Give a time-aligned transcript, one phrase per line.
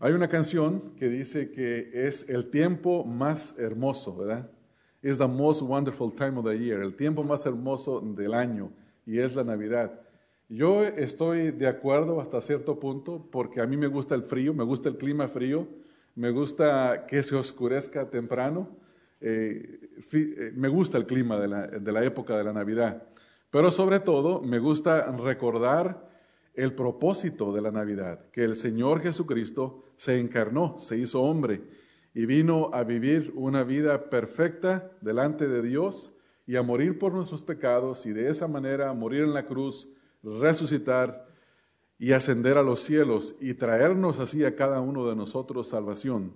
[0.00, 4.48] Hay una canción que dice que es el tiempo más hermoso, ¿verdad?
[5.02, 8.70] Es the most wonderful time of the year, el tiempo más hermoso del año,
[9.04, 10.00] y es la Navidad.
[10.48, 14.62] Yo estoy de acuerdo hasta cierto punto porque a mí me gusta el frío, me
[14.62, 15.66] gusta el clima frío,
[16.14, 18.68] me gusta que se oscurezca temprano,
[19.20, 19.80] eh,
[20.12, 23.02] eh, me gusta el clima de la, de la época de la Navidad,
[23.50, 26.08] pero sobre todo me gusta recordar
[26.54, 31.60] el propósito de la Navidad, que el Señor Jesucristo se encarnó, se hizo hombre
[32.14, 36.14] y vino a vivir una vida perfecta delante de Dios
[36.46, 39.88] y a morir por nuestros pecados y de esa manera morir en la cruz,
[40.22, 41.26] resucitar
[41.98, 46.32] y ascender a los cielos y traernos así a cada uno de nosotros salvación.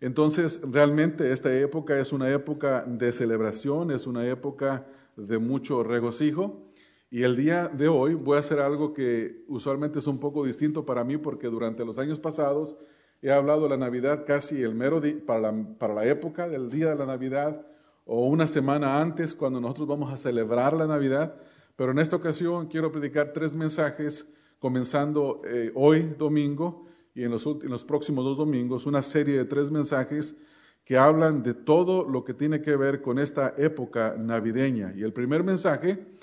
[0.00, 4.86] Entonces, realmente esta época es una época de celebración, es una época
[5.16, 6.70] de mucho regocijo.
[7.14, 10.84] Y el día de hoy voy a hacer algo que usualmente es un poco distinto
[10.84, 12.76] para mí porque durante los años pasados
[13.22, 16.88] he hablado de la Navidad casi el mero para la, para la época del día
[16.88, 17.64] de la Navidad
[18.04, 21.36] o una semana antes cuando nosotros vamos a celebrar la Navidad.
[21.76, 27.46] Pero en esta ocasión quiero predicar tres mensajes, comenzando eh, hoy domingo y en los,
[27.46, 30.36] en los próximos dos domingos, una serie de tres mensajes
[30.84, 34.92] que hablan de todo lo que tiene que ver con esta época navideña.
[34.96, 36.13] Y el primer mensaje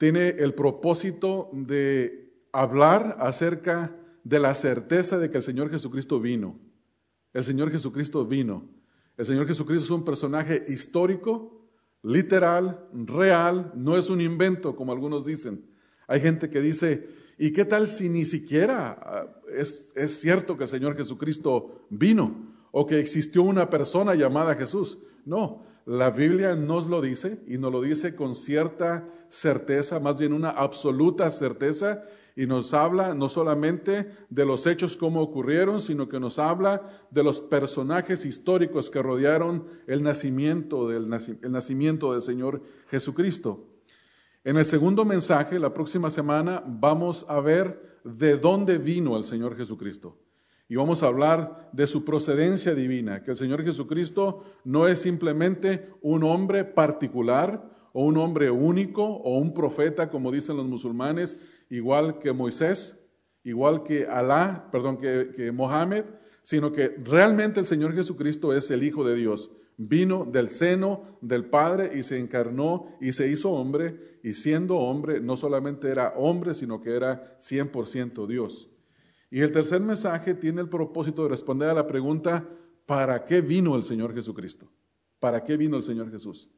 [0.00, 6.58] tiene el propósito de hablar acerca de la certeza de que el Señor Jesucristo vino.
[7.34, 8.66] El Señor Jesucristo vino.
[9.18, 11.68] El Señor Jesucristo es un personaje histórico,
[12.02, 15.66] literal, real, no es un invento, como algunos dicen.
[16.08, 17.06] Hay gente que dice,
[17.36, 22.54] ¿y qué tal si ni siquiera ah, es, es cierto que el Señor Jesucristo vino
[22.70, 24.98] o que existió una persona llamada Jesús?
[25.26, 30.32] No, la Biblia nos lo dice y nos lo dice con cierta certeza, más bien
[30.32, 32.04] una absoluta certeza,
[32.36, 37.22] y nos habla no solamente de los hechos como ocurrieron, sino que nos habla de
[37.22, 43.66] los personajes históricos que rodearon el nacimiento del, el nacimiento del Señor Jesucristo.
[44.42, 49.56] En el segundo mensaje, la próxima semana, vamos a ver de dónde vino el Señor
[49.56, 50.16] Jesucristo.
[50.70, 55.90] Y vamos a hablar de su procedencia divina, que el Señor Jesucristo no es simplemente
[56.00, 62.20] un hombre particular o un hombre único o un profeta, como dicen los musulmanes, igual
[62.20, 63.04] que Moisés,
[63.42, 66.04] igual que Alá, perdón, que, Mohammed,
[66.44, 69.50] sino que realmente el Señor Jesucristo es el Hijo de Dios.
[69.76, 75.20] Vino del seno del Padre y se encarnó y se hizo hombre, y siendo hombre,
[75.20, 78.70] no solamente era hombre, sino que era 100% Dios.
[79.30, 82.48] Y el tercer mensaje tiene el propósito de responder a la pregunta,
[82.86, 84.70] ¿para qué vino el Señor Jesucristo?
[85.20, 86.50] ¿Para qué vino el Señor Jesús?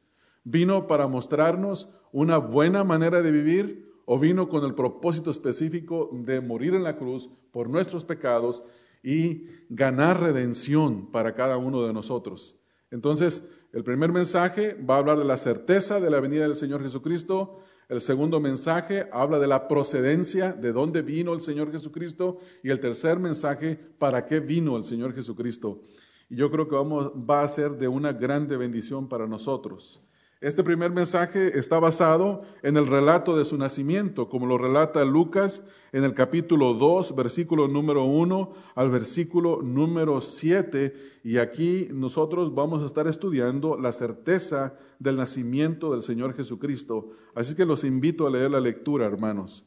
[0.43, 6.41] ¿Vino para mostrarnos una buena manera de vivir o vino con el propósito específico de
[6.41, 8.63] morir en la cruz por nuestros pecados
[9.01, 12.57] y ganar redención para cada uno de nosotros.
[12.89, 16.81] Entonces, el primer mensaje va a hablar de la certeza de la venida del Señor
[16.81, 17.59] Jesucristo.
[17.89, 22.39] El segundo mensaje habla de la procedencia, de dónde vino el Señor Jesucristo.
[22.63, 25.81] Y el tercer mensaje, para qué vino el Señor Jesucristo.
[26.29, 30.01] Y yo creo que vamos, va a ser de una grande bendición para nosotros.
[30.43, 35.63] Este primer mensaje está basado en el relato de su nacimiento, como lo relata Lucas
[35.93, 41.21] en el capítulo 2, versículo número 1 al versículo número 7.
[41.23, 47.11] Y aquí nosotros vamos a estar estudiando la certeza del nacimiento del Señor Jesucristo.
[47.35, 49.65] Así que los invito a leer la lectura, hermanos.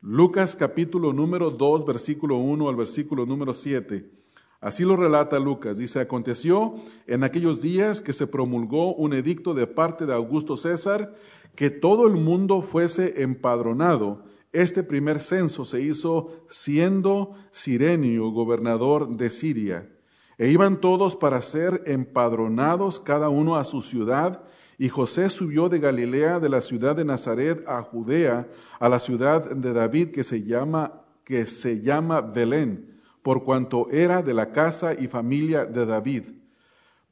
[0.00, 4.23] Lucas capítulo número 2, versículo 1 al versículo número 7.
[4.64, 5.76] Así lo relata Lucas.
[5.76, 6.76] Dice, aconteció
[7.06, 11.14] en aquellos días que se promulgó un edicto de parte de Augusto César
[11.54, 14.24] que todo el mundo fuese empadronado.
[14.54, 19.90] Este primer censo se hizo siendo Sirenio gobernador de Siria.
[20.38, 24.44] E iban todos para ser empadronados cada uno a su ciudad.
[24.78, 28.48] Y José subió de Galilea, de la ciudad de Nazaret, a Judea,
[28.80, 32.93] a la ciudad de David que se llama, que se llama Belén
[33.24, 36.24] por cuanto era de la casa y familia de David,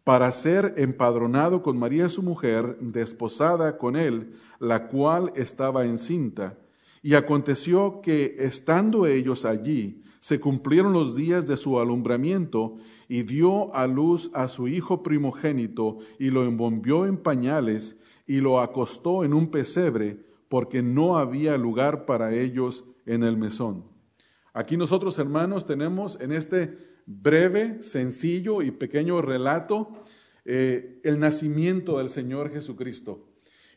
[0.04, 6.58] para ser empadronado con María su mujer, desposada con él, la cual estaba encinta.
[7.02, 12.76] Y aconteció que, estando ellos allí, se cumplieron los días de su alumbramiento,
[13.08, 18.60] y dio a luz a su hijo primogénito, y lo embombió en pañales, y lo
[18.60, 23.91] acostó en un pesebre, porque no había lugar para ellos en el mesón.
[24.52, 26.76] Aquí nosotros, hermanos, tenemos en este
[27.06, 30.04] breve, sencillo y pequeño relato
[30.44, 33.28] eh, el nacimiento del Señor Jesucristo.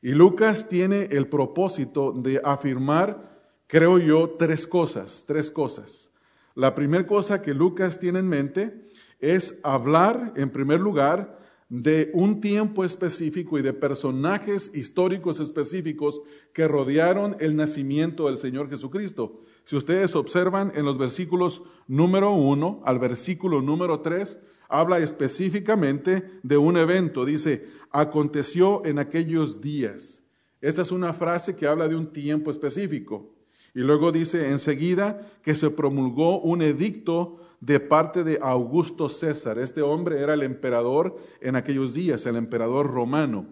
[0.02, 6.12] Y Lucas tiene el propósito de afirmar, creo yo, tres cosas, tres cosas.
[6.56, 8.90] La primera cosa que Lucas tiene en mente
[9.20, 11.40] es hablar, en primer lugar,
[11.70, 16.22] de un tiempo específico y de personajes históricos específicos
[16.54, 19.42] que rodearon el nacimiento del Señor Jesucristo.
[19.66, 24.38] Si ustedes observan en los versículos número 1 al versículo número 3,
[24.70, 27.26] habla específicamente de un evento.
[27.26, 30.24] Dice, aconteció en aquellos días.
[30.62, 33.34] Esta es una frase que habla de un tiempo específico.
[33.74, 39.58] Y luego dice enseguida que se promulgó un edicto de parte de Augusto César.
[39.58, 43.48] Este hombre era el emperador en aquellos días, el emperador romano.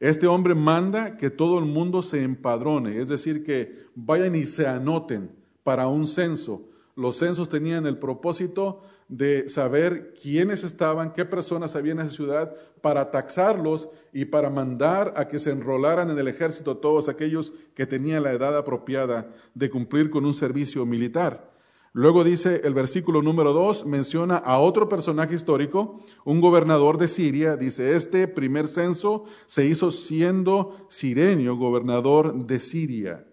[0.00, 4.66] Este hombre manda que todo el mundo se empadrone, es decir, que vayan y se
[4.66, 6.68] anoten para un censo.
[6.94, 12.54] Los censos tenían el propósito de saber quiénes estaban, qué personas había en esa ciudad,
[12.80, 17.86] para taxarlos y para mandar a que se enrolaran en el ejército todos aquellos que
[17.86, 21.52] tenían la edad apropiada de cumplir con un servicio militar.
[21.92, 27.56] Luego dice el versículo número 2, menciona a otro personaje histórico, un gobernador de Siria,
[27.56, 33.28] dice, este primer censo se hizo siendo Sirenio, gobernador de Siria.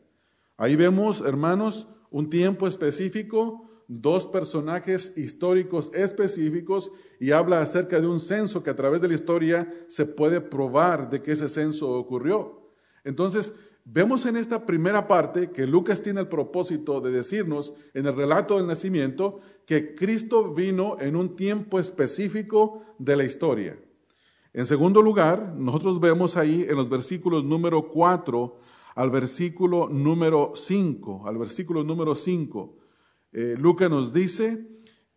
[0.57, 8.19] Ahí vemos, hermanos, un tiempo específico, dos personajes históricos específicos y habla acerca de un
[8.19, 12.69] censo que a través de la historia se puede probar de que ese censo ocurrió.
[13.03, 13.53] Entonces,
[13.85, 18.57] vemos en esta primera parte que Lucas tiene el propósito de decirnos en el relato
[18.57, 23.79] del nacimiento que Cristo vino en un tiempo específico de la historia.
[24.53, 28.59] En segundo lugar, nosotros vemos ahí en los versículos número 4
[28.95, 32.77] al versículo número 5, al versículo número 5,
[33.33, 34.67] eh, Lucas nos dice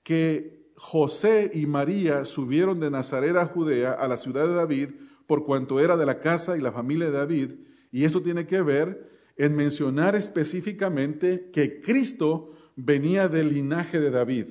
[0.03, 4.88] que José y María subieron de Nazaret a Judea, a la ciudad de David,
[5.26, 7.50] por cuanto era de la casa y la familia de David,
[7.91, 14.47] y esto tiene que ver en mencionar específicamente que Cristo venía del linaje de David.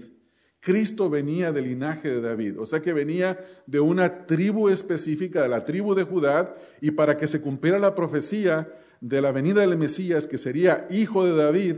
[0.59, 3.37] Cristo venía del linaje de David, o sea que venía
[3.67, 7.95] de una tribu específica, de la tribu de Judá, y para que se cumpliera la
[7.95, 8.73] profecía,
[9.03, 11.75] de la venida del Mesías, que sería hijo de David,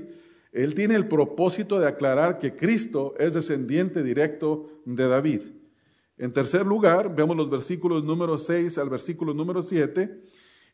[0.51, 5.41] él tiene el propósito de aclarar que Cristo es descendiente directo de David.
[6.19, 10.21] En tercer lugar, vemos los versículos número 6 al versículo número 7,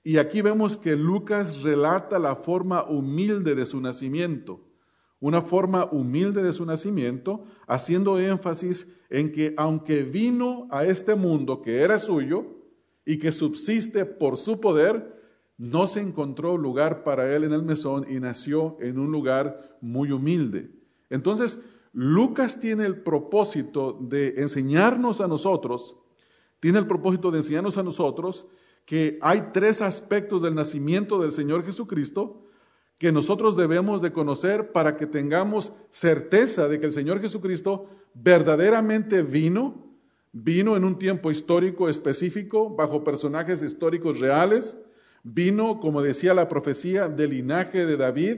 [0.03, 4.59] y aquí vemos que Lucas relata la forma humilde de su nacimiento,
[5.21, 11.61] una forma humilde de su nacimiento, haciendo énfasis en que aunque vino a este mundo
[11.61, 12.45] que era suyo
[13.05, 15.20] y que subsiste por su poder,
[15.61, 20.11] no se encontró lugar para él en el mesón y nació en un lugar muy
[20.11, 20.71] humilde.
[21.11, 21.59] Entonces,
[21.93, 25.97] Lucas tiene el propósito de enseñarnos a nosotros,
[26.59, 28.47] tiene el propósito de enseñarnos a nosotros
[28.85, 32.41] que hay tres aspectos del nacimiento del Señor Jesucristo
[32.97, 39.21] que nosotros debemos de conocer para que tengamos certeza de que el Señor Jesucristo verdaderamente
[39.21, 39.75] vino,
[40.31, 44.75] vino en un tiempo histórico específico, bajo personajes históricos reales,
[45.23, 48.37] Vino, como decía la profecía, del linaje de David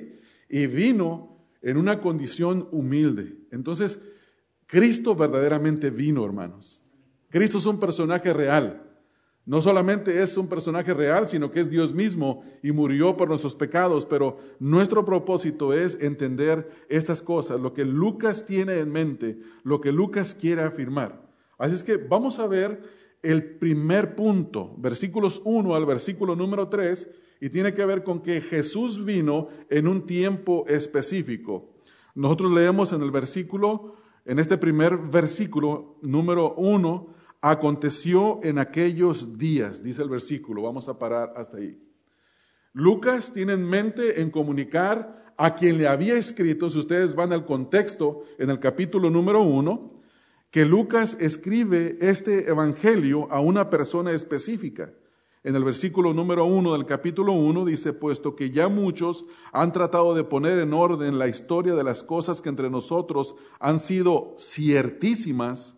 [0.49, 3.37] y vino en una condición humilde.
[3.51, 3.99] Entonces,
[4.67, 6.83] Cristo verdaderamente vino, hermanos.
[7.29, 8.83] Cristo es un personaje real.
[9.45, 13.55] No solamente es un personaje real, sino que es Dios mismo y murió por nuestros
[13.55, 19.81] pecados, pero nuestro propósito es entender estas cosas, lo que Lucas tiene en mente, lo
[19.81, 21.29] que Lucas quiere afirmar.
[21.57, 22.81] Así es que vamos a ver
[23.23, 28.41] el primer punto, versículos 1 al versículo número 3, y tiene que ver con que
[28.41, 31.73] Jesús vino en un tiempo específico.
[32.15, 37.07] Nosotros leemos en el versículo, en este primer versículo número 1,
[37.41, 41.81] aconteció en aquellos días, dice el versículo, vamos a parar hasta ahí.
[42.73, 47.45] Lucas tiene en mente en comunicar a quien le había escrito, si ustedes van al
[47.45, 49.92] contexto en el capítulo número 1,
[50.53, 54.93] que Lucas escribe este evangelio a una persona específica.
[55.43, 60.13] En el versículo número uno del capítulo uno dice, puesto que ya muchos han tratado
[60.13, 65.75] de poner en orden la historia de las cosas que entre nosotros han sido ciertísimas,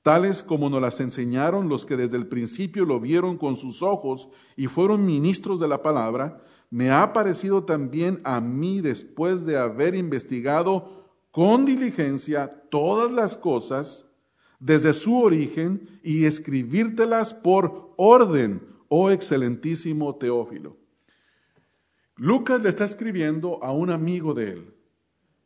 [0.00, 4.30] tales como nos las enseñaron los que desde el principio lo vieron con sus ojos
[4.56, 9.94] y fueron ministros de la palabra, me ha parecido también a mí después de haber
[9.94, 14.06] investigado con diligencia todas las cosas,
[14.60, 20.76] desde su origen y escribírtelas por orden, oh excelentísimo Teófilo.
[22.16, 24.74] Lucas le está escribiendo a un amigo de él.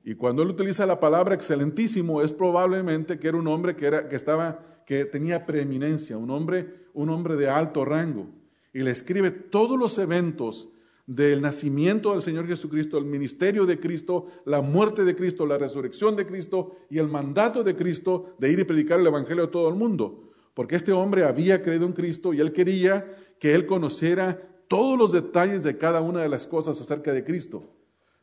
[0.04, 4.08] Y cuando él utiliza la palabra excelentísimo, es probablemente que era un hombre que, era,
[4.08, 8.28] que, estaba, que tenía preeminencia, un hombre, un hombre de alto rango.
[8.72, 10.70] Y le escribe todos los eventos
[11.08, 16.14] del nacimiento del Señor Jesucristo, el ministerio de Cristo, la muerte de Cristo, la resurrección
[16.16, 19.70] de Cristo y el mandato de Cristo de ir y predicar el Evangelio a todo
[19.70, 20.30] el mundo.
[20.52, 24.38] Porque este hombre había creído en Cristo y él quería que él conociera
[24.68, 27.64] todos los detalles de cada una de las cosas acerca de Cristo.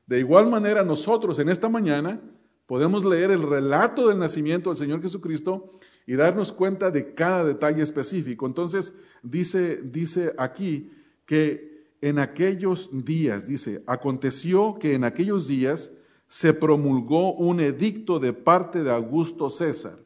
[0.05, 2.21] De igual manera, nosotros en esta mañana
[2.67, 7.81] podemos leer el relato del nacimiento del Señor Jesucristo y darnos cuenta de cada detalle
[7.81, 8.45] específico.
[8.45, 10.91] Entonces, dice, dice aquí
[11.25, 15.91] que en aquellos días, dice, aconteció que en aquellos días
[16.27, 19.99] se promulgó un edicto de parte de Augusto César.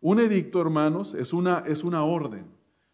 [0.00, 2.46] Un edicto, hermanos, es una, es una orden.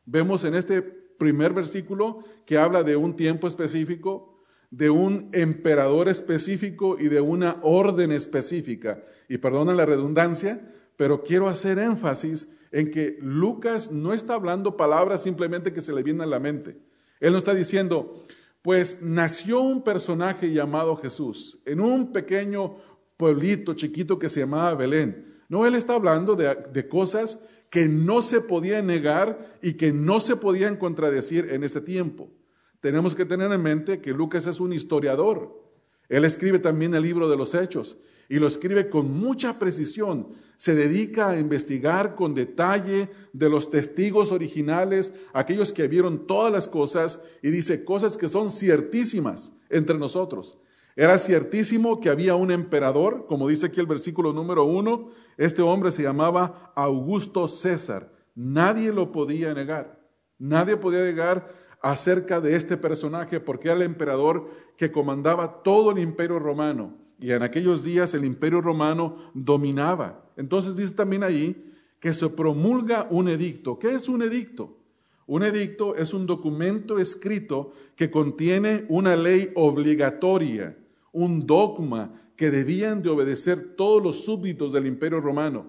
[0.05, 6.97] Vemos en este primer versículo que habla de un tiempo específico, de un emperador específico
[6.99, 9.05] y de una orden específica.
[9.29, 15.23] Y perdona la redundancia, pero quiero hacer énfasis en que Lucas no está hablando palabras
[15.23, 16.79] simplemente que se le vienen a la mente.
[17.23, 18.27] Él no está diciendo,
[18.63, 22.79] pues nació un personaje llamado Jesús en un pequeño
[23.17, 25.41] pueblito chiquito que se llamaba Belén.
[25.49, 27.39] No, él está hablando de, cosas
[27.71, 32.29] que no se podían negar y que no se podían contradecir en ese tiempo.
[32.81, 35.63] Tenemos que tener en mente que Lucas es un historiador.
[36.09, 37.99] Él escribe también el libro de los Hechos
[38.33, 40.29] y lo escribe con mucha precisión.
[40.57, 46.67] Se dedica a investigar con detalle de los testigos originales, aquellos que vieron todas las
[46.67, 50.57] cosas, y dice cosas que son ciertísimas entre nosotros.
[50.97, 55.93] Era ciertísimo que había un emperador, como dice aquí el versículo número uno, este hombre
[55.93, 58.15] se llamaba Augusto César.
[58.35, 60.09] Nadie lo podía negar.
[60.39, 64.49] Nadie podía negar acerca de este personaje porque era el emperador
[64.79, 67.02] que comandaba todo el imperio romano.
[67.23, 70.29] Y en aquellos días el imperio romano dominaba.
[70.37, 73.79] Entonces dice también ahí que se promulga un edicto.
[73.79, 74.77] ¿Qué es un edicto?
[75.27, 80.77] Un edicto es un documento escrito que contiene una ley obligatoria,
[81.13, 85.67] un dogma que debían de obedecer todos los súbditos del imperio romano.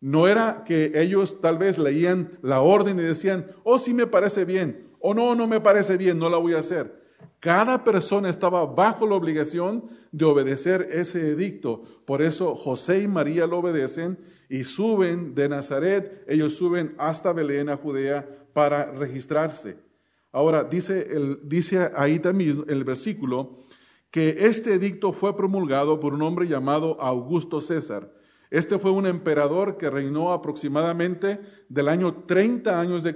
[0.00, 4.44] No era que ellos tal vez leían la orden y decían, oh sí me parece
[4.44, 6.99] bien, o no, no me parece bien, no la voy a hacer.
[7.40, 11.82] Cada persona estaba bajo la obligación de obedecer ese edicto.
[12.04, 14.18] Por eso José y María lo obedecen
[14.50, 19.78] y suben de Nazaret, ellos suben hasta Belén, a Judea, para registrarse.
[20.32, 21.08] Ahora, dice,
[21.96, 23.64] ahí también el versículo
[24.10, 28.12] que este edicto fue promulgado por un hombre llamado Augusto César.
[28.50, 33.12] Este fue un emperador que reinó aproximadamente del año 30 años de,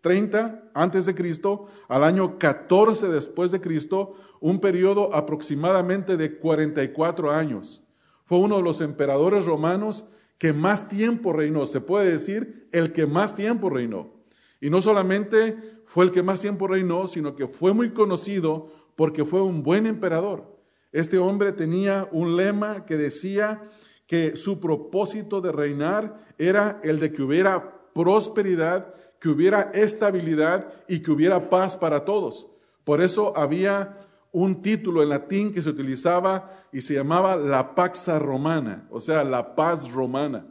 [0.00, 7.32] 30 antes de Cristo al año 14 después de Cristo, un periodo aproximadamente de 44
[7.32, 7.82] años.
[8.24, 10.04] Fue uno de los emperadores romanos
[10.38, 14.12] que más tiempo reinó, se puede decir el que más tiempo reinó.
[14.60, 19.24] Y no solamente fue el que más tiempo reinó, sino que fue muy conocido porque
[19.24, 20.58] fue un buen emperador.
[20.92, 23.68] Este hombre tenía un lema que decía
[24.06, 31.00] que su propósito de reinar era el de que hubiera prosperidad que hubiera estabilidad y
[31.00, 32.46] que hubiera paz para todos.
[32.84, 33.98] Por eso había
[34.32, 39.24] un título en latín que se utilizaba y se llamaba la Paxa Romana, o sea,
[39.24, 40.46] la paz romana.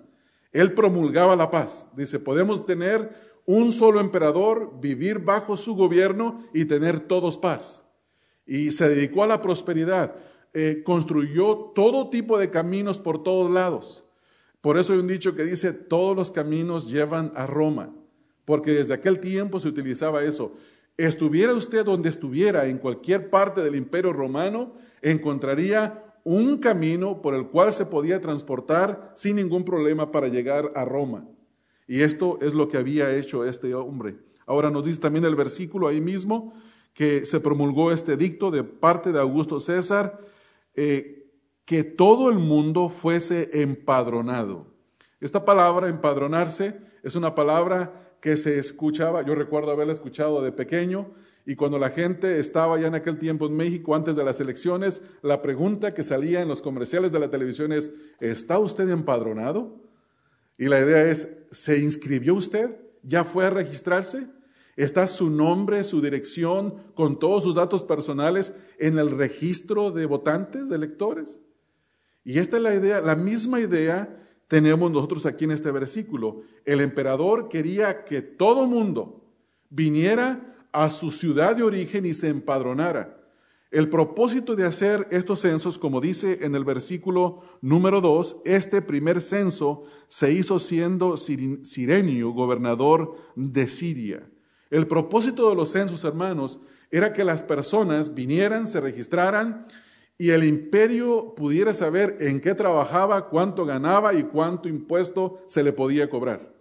[0.51, 1.87] Él promulgaba la paz.
[1.95, 7.85] Dice, podemos tener un solo emperador, vivir bajo su gobierno y tener todos paz.
[8.45, 10.15] Y se dedicó a la prosperidad.
[10.53, 14.05] Eh, construyó todo tipo de caminos por todos lados.
[14.61, 17.93] Por eso hay un dicho que dice, todos los caminos llevan a Roma
[18.47, 20.55] porque desde aquel tiempo se utilizaba eso.
[20.95, 27.47] Estuviera usted donde estuviera, en cualquier parte del imperio romano, encontraría un camino por el
[27.49, 31.27] cual se podía transportar sin ningún problema para llegar a Roma.
[31.89, 34.15] Y esto es lo que había hecho este hombre.
[34.45, 36.53] Ahora nos dice también el versículo ahí mismo
[36.93, 40.21] que se promulgó este dicto de parte de Augusto César,
[40.73, 41.33] eh,
[41.65, 44.67] que todo el mundo fuese empadronado.
[45.19, 51.13] Esta palabra, empadronarse, es una palabra que se escuchaba, yo recuerdo haberla escuchado de pequeño,
[51.45, 55.01] y cuando la gente estaba ya en aquel tiempo en México antes de las elecciones,
[55.21, 59.81] la pregunta que salía en los comerciales de la televisión es, ¿está usted empadronado?
[60.57, 62.75] Y la idea es, ¿se inscribió usted?
[63.01, 64.27] ¿Ya fue a registrarse?
[64.75, 70.67] ¿Está su nombre, su dirección, con todos sus datos personales en el registro de votantes,
[70.67, 71.39] de electores?
[72.25, 76.41] Y esta es la idea, la misma idea tenemos nosotros aquí en este versículo.
[76.65, 79.23] El emperador quería que todo mundo
[79.69, 83.17] viniera a su ciudad de origen y se empadronara.
[83.69, 89.21] El propósito de hacer estos censos, como dice en el versículo número 2, este primer
[89.21, 94.29] censo se hizo siendo Sirenio gobernador de Siria.
[94.69, 96.61] El propósito de los censos, hermanos,
[96.91, 99.67] era que las personas vinieran, se registraran
[100.17, 105.73] y el imperio pudiera saber en qué trabajaba, cuánto ganaba y cuánto impuesto se le
[105.73, 106.53] podía cobrar.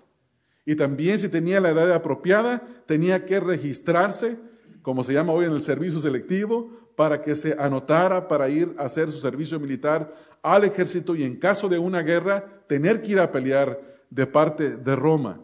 [0.67, 4.39] Y también si tenía la edad apropiada, tenía que registrarse,
[4.83, 8.85] como se llama hoy en el servicio selectivo, para que se anotara para ir a
[8.85, 13.21] hacer su servicio militar al ejército y en caso de una guerra tener que ir
[13.21, 15.41] a pelear de parte de Roma.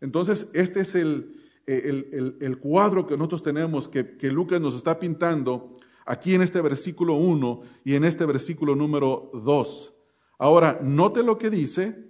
[0.00, 5.72] Entonces, este es el, el, cuadro que nosotros tenemos, que, que Lucas nos está pintando
[6.06, 9.94] aquí en este versículo 1 y en este versículo número 2.
[10.38, 12.06] Ahora, note lo que dice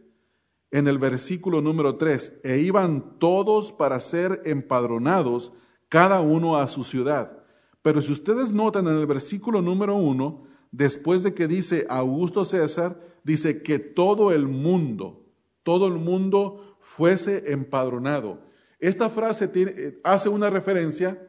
[0.71, 5.53] en el versículo número 3, e iban todos para ser empadronados,
[5.89, 7.45] cada uno a su ciudad.
[7.83, 13.01] Pero si ustedes notan en el versículo número 1, después de que dice Augusto César,
[13.23, 15.25] dice que todo el mundo,
[15.63, 18.43] todo el mundo fuese empadronado.
[18.79, 21.29] Esta frase eh, hace una referencia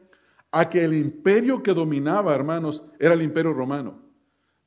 [0.50, 4.02] a que el imperio que dominaba, hermanos, era el imperio romano.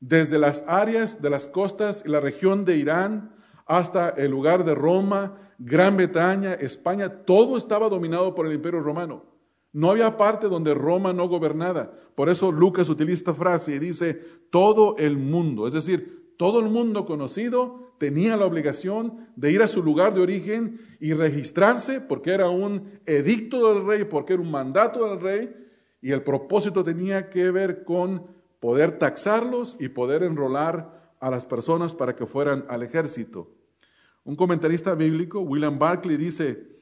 [0.00, 3.34] Desde las áreas de las costas y la región de Irán
[3.66, 9.24] hasta el lugar de Roma, Gran Bretaña, España, todo estaba dominado por el imperio romano.
[9.72, 11.92] No había parte donde Roma no gobernaba.
[12.14, 14.20] Por eso Lucas utiliza esta frase y dice,
[14.50, 19.68] todo el mundo, es decir, todo el mundo conocido tenía la obligación de ir a
[19.68, 24.50] su lugar de origen y registrarse porque era un edicto del rey, porque era un
[24.50, 25.54] mandato del rey,
[26.02, 28.26] y el propósito tenía que ver con
[28.60, 33.48] poder taxarlos y poder enrolar a las personas para que fueran al ejército.
[34.24, 36.72] Un comentarista bíblico, William Barclay, dice,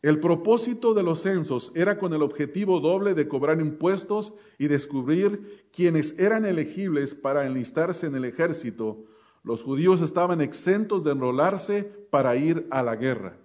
[0.00, 5.68] el propósito de los censos era con el objetivo doble de cobrar impuestos y descubrir
[5.72, 9.04] quienes eran elegibles para enlistarse en el ejército.
[9.44, 13.38] Los judíos estaban exentos de enrolarse para ir a la guerra.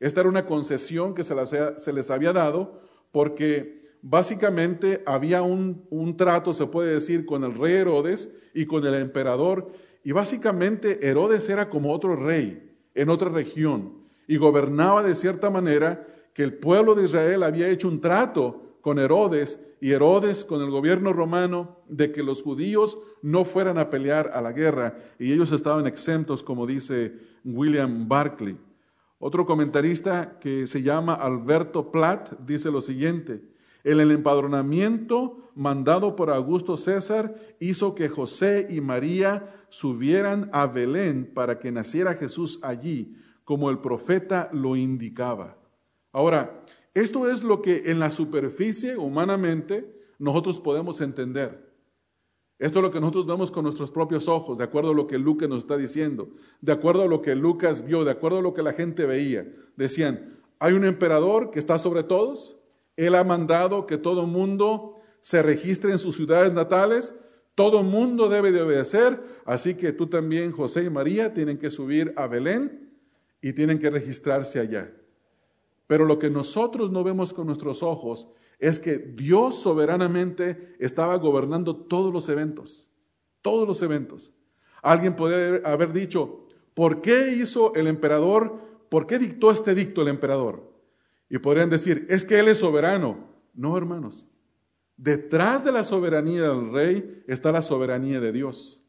[0.00, 2.80] Esta era una concesión que se les había dado
[3.12, 8.94] porque básicamente había un, trato, se puede decir, con el rey Herodes y con el
[8.94, 9.72] emperador.
[10.04, 16.06] Y básicamente Herodes era como otro rey en otra región y gobernaba de cierta manera
[16.34, 20.70] que el pueblo de Israel había hecho un trato con Herodes y Herodes con el
[20.70, 25.52] gobierno romano de que los judíos no fueran a pelear a la guerra y ellos
[25.52, 28.58] estaban exentos, como dice William Barclay.
[29.18, 33.42] Otro comentarista que se llama Alberto Platt dice lo siguiente,
[33.84, 41.58] el empadronamiento mandado por Augusto César hizo que José y María subieran a Belén para
[41.58, 45.58] que naciera Jesús allí, como el profeta lo indicaba.
[46.12, 46.64] Ahora,
[46.94, 51.70] esto es lo que en la superficie humanamente nosotros podemos entender.
[52.58, 55.18] Esto es lo que nosotros vemos con nuestros propios ojos, de acuerdo a lo que
[55.18, 56.28] Lucas nos está diciendo,
[56.60, 59.50] de acuerdo a lo que Lucas vio, de acuerdo a lo que la gente veía.
[59.76, 62.59] Decían, hay un emperador que está sobre todos,
[63.06, 67.14] él ha mandado que todo mundo se registre en sus ciudades natales.
[67.54, 69.22] Todo mundo debe de obedecer.
[69.44, 72.92] Así que tú también, José y María, tienen que subir a Belén
[73.40, 74.92] y tienen que registrarse allá.
[75.86, 81.74] Pero lo que nosotros no vemos con nuestros ojos es que Dios soberanamente estaba gobernando
[81.74, 82.90] todos los eventos.
[83.42, 84.34] Todos los eventos.
[84.82, 88.60] Alguien puede haber dicho, ¿por qué hizo el emperador?
[88.88, 90.69] ¿Por qué dictó este dicto el emperador?
[91.30, 93.30] Y podrían decir, es que Él es soberano.
[93.54, 94.26] No, hermanos.
[94.96, 98.82] Detrás de la soberanía del rey está la soberanía de Dios.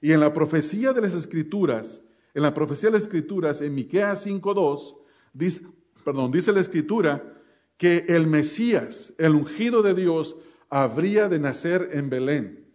[0.00, 2.02] Y en la profecía de las Escrituras,
[2.34, 4.96] en la profecía de las Escrituras, en Miqueas 5.2,
[5.32, 5.62] dice,
[6.04, 7.42] perdón, dice la Escritura
[7.76, 10.36] que el Mesías, el ungido de Dios,
[10.68, 12.66] habría de nacer en Belén.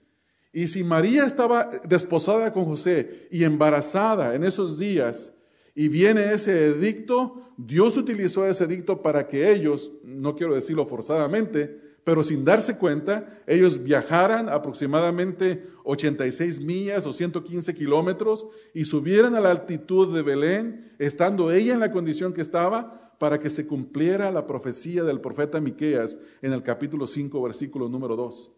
[0.52, 5.33] Y si María estaba desposada con José y embarazada en esos días,
[5.76, 11.82] y viene ese edicto, Dios utilizó ese edicto para que ellos, no quiero decirlo forzadamente,
[12.04, 19.40] pero sin darse cuenta, ellos viajaran aproximadamente 86 millas o 115 kilómetros y subieran a
[19.40, 24.32] la altitud de Belén, estando ella en la condición que estaba, para que se cumpliera
[24.32, 28.52] la profecía del profeta Miqueas en el capítulo 5, versículo número 2.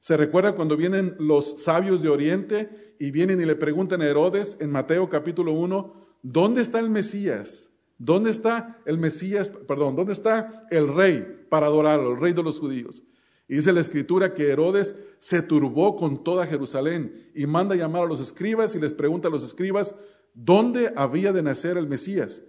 [0.00, 4.56] ¿Se recuerda cuando vienen los sabios de Oriente y vienen y le preguntan a Herodes
[4.60, 7.70] en Mateo capítulo 1, ¿dónde está el Mesías?
[7.98, 9.50] ¿Dónde está el Mesías?
[9.50, 13.02] Perdón, ¿dónde está el rey para adorarlo, el rey de los judíos?
[13.48, 18.06] Y dice la escritura que Herodes se turbó con toda Jerusalén y manda llamar a
[18.06, 19.94] los escribas y les pregunta a los escribas,
[20.34, 22.44] ¿dónde había de nacer el Mesías?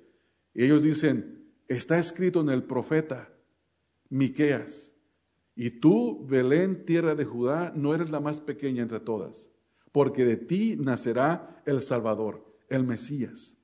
[0.53, 3.33] Y ellos dicen, está escrito en el profeta
[4.09, 4.93] Miqueas.
[5.55, 9.51] Y tú, Belén, tierra de Judá, no eres la más pequeña entre todas,
[9.91, 13.58] porque de ti nacerá el Salvador, el Mesías.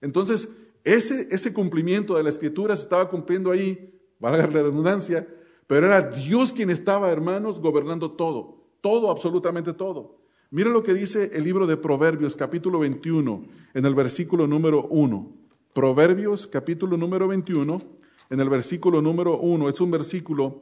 [0.00, 0.48] Entonces,
[0.84, 5.26] ese, cumplimiento de la escritura se estaba cumpliendo ahí, valga la redundancia,
[5.66, 10.18] pero era Dios quien estaba, hermanos, gobernando todo, todo, absolutamente todo.
[10.50, 15.30] Mira lo que dice el libro de Proverbios, capítulo 21, en el versículo número 1.
[15.74, 17.82] Proverbios, capítulo número 21,
[18.30, 19.68] en el versículo número 1.
[19.68, 20.60] Es un versículo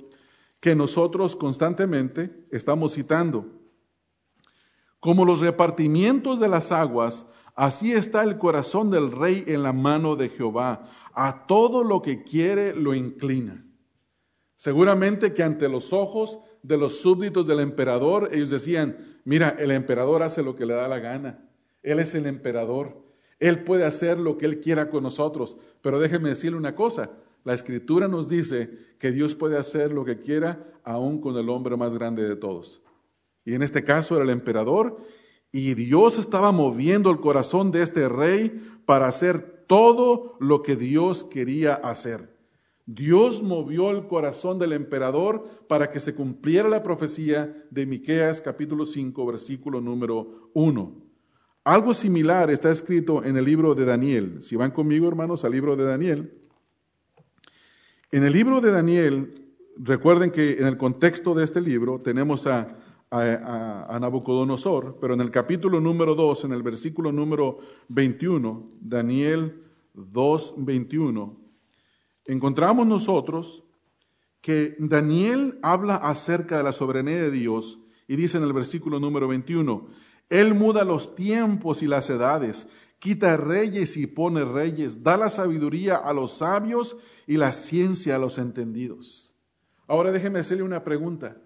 [0.59, 3.47] que nosotros constantemente estamos citando.
[4.99, 10.15] Como los repartimientos de las aguas, así está el corazón del rey en la mano
[10.15, 10.89] de Jehová.
[11.13, 13.67] A todo lo que quiere lo inclina.
[14.55, 20.23] Seguramente que ante los ojos de los súbditos del emperador, ellos decían, mira, el emperador
[20.23, 21.49] hace lo que le da la gana.
[21.83, 23.03] Él es el emperador.
[23.39, 25.57] Él puede hacer lo que Él quiera con nosotros.
[25.83, 27.11] Pero déjeme decirle una cosa,
[27.45, 31.77] la escritura nos dice que Dios puede hacer lo que quiera aún con el hombre
[31.77, 32.83] más grande de todos.
[33.45, 35.01] Y en este caso era el emperador
[35.57, 41.25] y Dios estaba moviendo el corazón de este rey para hacer todo lo que Dios
[41.25, 42.37] quería hacer.
[42.85, 48.85] Dios movió el corazón del emperador para que se cumpliera la profecía de Miqueas capítulo
[48.85, 50.93] 5 versículo número 1.
[51.65, 54.43] Algo similar está escrito en el libro de Daniel.
[54.43, 56.39] Si van conmigo, hermanos, al libro de Daniel.
[58.13, 62.77] En el libro de Daniel, recuerden que en el contexto de este libro tenemos a,
[63.23, 69.63] a, Nabucodonosor, pero en el capítulo número 2, en el versículo número 21, Daniel
[69.95, 71.41] 2, 21,
[72.27, 73.65] encontramos nosotros
[74.41, 79.29] que Daniel habla acerca de la soberanía de Dios y dice en el versículo número
[79.29, 79.89] 21,
[80.29, 85.97] Él muda los tiempos y las edades, quita reyes y pone reyes, da la sabiduría
[85.97, 89.35] a los sabios y la ciencia a los entendidos.
[89.89, 91.37] Ahora déjeme hacerle una pregunta.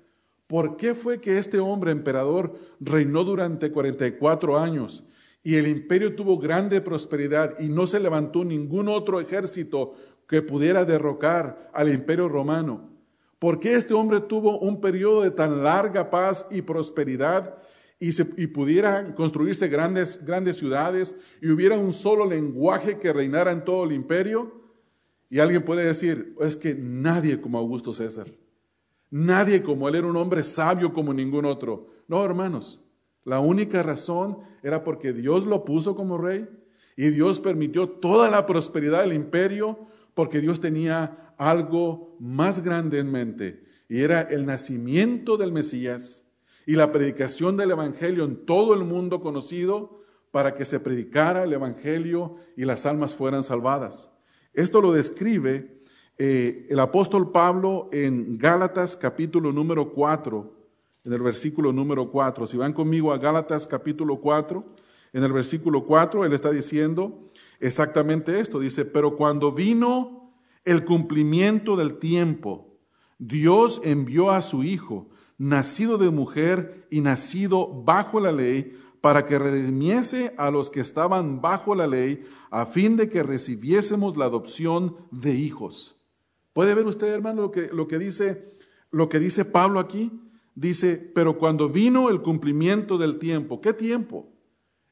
[0.50, 5.04] ¿Por qué fue que este hombre emperador reinó durante 44 años
[5.44, 9.94] y el imperio tuvo grande prosperidad y no se levantó ningún otro ejército
[10.26, 12.90] que pudiera derrocar al imperio romano?
[13.38, 17.56] ¿Por qué este hombre tuvo un periodo de tan larga paz y prosperidad
[18.00, 23.52] y, se, y pudiera construirse grandes, grandes ciudades y hubiera un solo lenguaje que reinara
[23.52, 24.52] en todo el imperio?
[25.28, 28.26] Y alguien puede decir, es que nadie como Augusto César,
[29.10, 31.88] nadie como él era un hombre sabio como ningún otro.
[32.08, 32.80] No, hermanos,
[33.24, 36.48] la única razón era porque Dios lo puso como rey
[36.96, 39.78] y Dios permitió toda la prosperidad del imperio
[40.14, 46.26] porque Dios tenía algo más grande en mente y era el nacimiento del Mesías
[46.66, 51.52] y la predicación del Evangelio en todo el mundo conocido para que se predicara el
[51.52, 54.12] Evangelio y las almas fueran salvadas.
[54.52, 55.79] Esto lo describe
[56.22, 60.52] eh, el apóstol Pablo en Gálatas capítulo número 4,
[61.04, 62.46] en el versículo número 4.
[62.46, 64.62] Si van conmigo a Gálatas capítulo 4,
[65.14, 68.60] en el versículo 4, él está diciendo exactamente esto.
[68.60, 70.34] Dice, pero cuando vino
[70.66, 72.76] el cumplimiento del tiempo,
[73.18, 79.38] Dios envió a su Hijo, nacido de mujer y nacido bajo la ley, para que
[79.38, 84.96] redimiese a los que estaban bajo la ley, a fin de que recibiésemos la adopción
[85.10, 85.96] de hijos.
[86.52, 88.54] ¿Puede ver usted, hermano, lo que, lo que, dice,
[88.90, 90.12] lo que dice Pablo aquí?
[90.54, 94.32] Dice, pero cuando vino el cumplimiento del tiempo, ¿qué tiempo?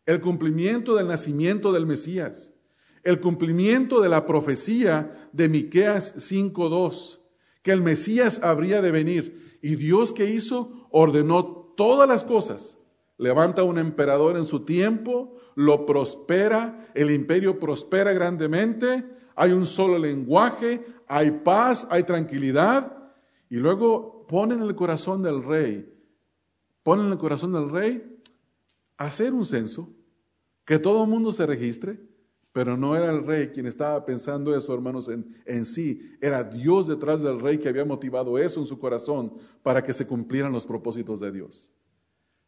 [0.07, 2.55] El cumplimiento del nacimiento del Mesías,
[3.03, 7.21] el cumplimiento de la profecía de Miqueas 5:2,
[7.63, 9.59] que el Mesías habría de venir.
[9.61, 11.45] Y Dios que hizo ordenó
[11.77, 12.79] todas las cosas
[13.19, 19.99] levanta un emperador en su tiempo, lo prospera, el imperio prospera grandemente, hay un solo
[19.99, 23.13] lenguaje, hay paz, hay tranquilidad,
[23.49, 25.93] y luego pone en el corazón del rey,
[26.83, 28.21] pone en el corazón del rey
[28.97, 29.91] hacer un censo,
[30.65, 32.01] que todo el mundo se registre,
[32.53, 36.17] pero no era el rey quien estaba pensando eso, hermanos, en, en, sí.
[36.21, 40.07] Era Dios detrás del rey que había motivado eso en su corazón para que se
[40.07, 41.73] cumplieran los propósitos de Dios.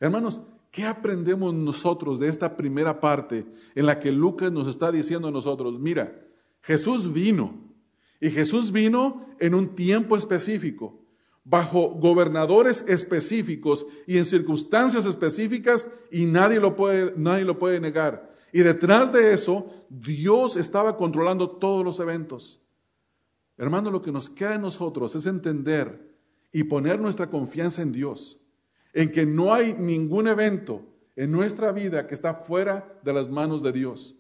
[0.01, 3.45] Hermanos, ¿Qué aprendemos nosotros de esta primera parte
[3.75, 5.81] en la que Lucas nos está diciendo a nosotros?
[5.81, 6.25] Mira,
[6.63, 7.70] Jesús vino
[8.21, 11.01] y Jesús vino en un tiempo específico,
[11.43, 18.37] bajo gobernadores específicos y en circunstancias específicas y nadie lo puede, nadie lo puede negar.
[18.53, 22.61] Y detrás de eso, Dios estaba controlando todos los eventos.
[23.57, 26.17] Hermano, lo que nos queda a nosotros es entender
[26.53, 28.41] y poner nuestra confianza en Dios
[28.93, 30.83] en que no hay ningún evento
[31.17, 34.17] en nuestra vida que está fuera de las manos de Dios.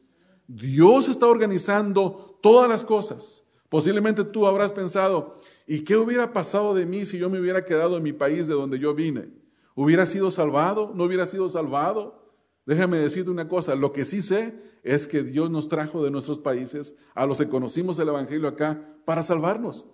[0.47, 3.45] Dios está organizando todas las cosas.
[3.71, 7.97] Posiblemente tú habrás pensado, ¿y qué hubiera pasado de mí si yo me hubiera quedado
[7.97, 9.31] en mi país de donde yo vine?
[9.75, 10.93] ¿Hubiera sido salvado?
[10.95, 12.31] ¿No hubiera sido salvado?
[12.67, 16.39] Déjame decirte una cosa, lo que sí sé es que Dios nos trajo de nuestros
[16.39, 19.87] países a los que conocimos el Evangelio acá para salvarnos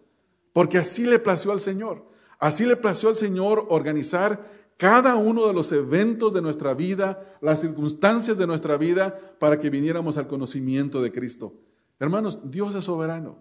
[0.56, 2.06] porque así le plació al Señor.
[2.38, 7.60] Así le plació al Señor organizar cada uno de los eventos de nuestra vida, las
[7.60, 11.52] circunstancias de nuestra vida, para que viniéramos al conocimiento de Cristo.
[12.00, 13.36] Hermanos, Dios es soberano.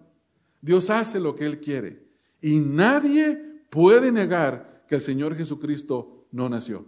[0.60, 2.06] Dios hace lo que Él quiere.
[2.40, 6.86] Y nadie puede negar que el Señor Jesucristo no nació,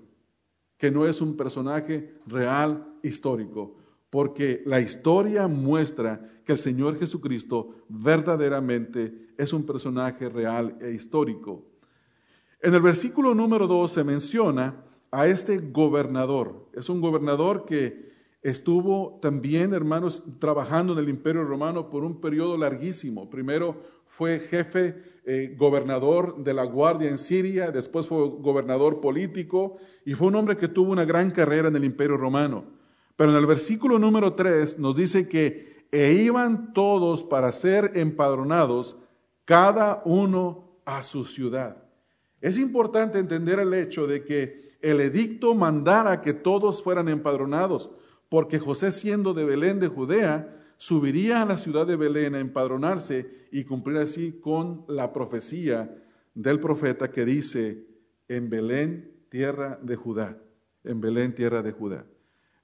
[0.77, 3.77] que no es un personaje real, histórico,
[4.11, 11.65] porque la historia muestra que el Señor Jesucristo verdaderamente es un personaje real e histórico.
[12.61, 16.69] En el versículo número 2 se menciona a este gobernador.
[16.75, 18.09] Es un gobernador que
[18.43, 23.29] estuvo también, hermanos, trabajando en el imperio romano por un periodo larguísimo.
[23.29, 30.15] Primero fue jefe eh, gobernador de la guardia en Siria, después fue gobernador político y
[30.15, 32.65] fue un hombre que tuvo una gran carrera en el imperio romano.
[33.17, 38.97] Pero en el versículo número 3 nos dice que e iban todos para ser empadronados,
[39.45, 41.83] cada uno a su ciudad.
[42.41, 47.91] Es importante entender el hecho de que el edicto mandara que todos fueran empadronados,
[48.29, 53.49] porque José siendo de Belén de Judea, subiría a la ciudad de Belén a empadronarse
[53.51, 56.03] y cumplir así con la profecía
[56.35, 57.87] del profeta que dice,
[58.29, 60.39] en Belén, tierra de Judá,
[60.85, 62.07] en Belén, tierra de Judá.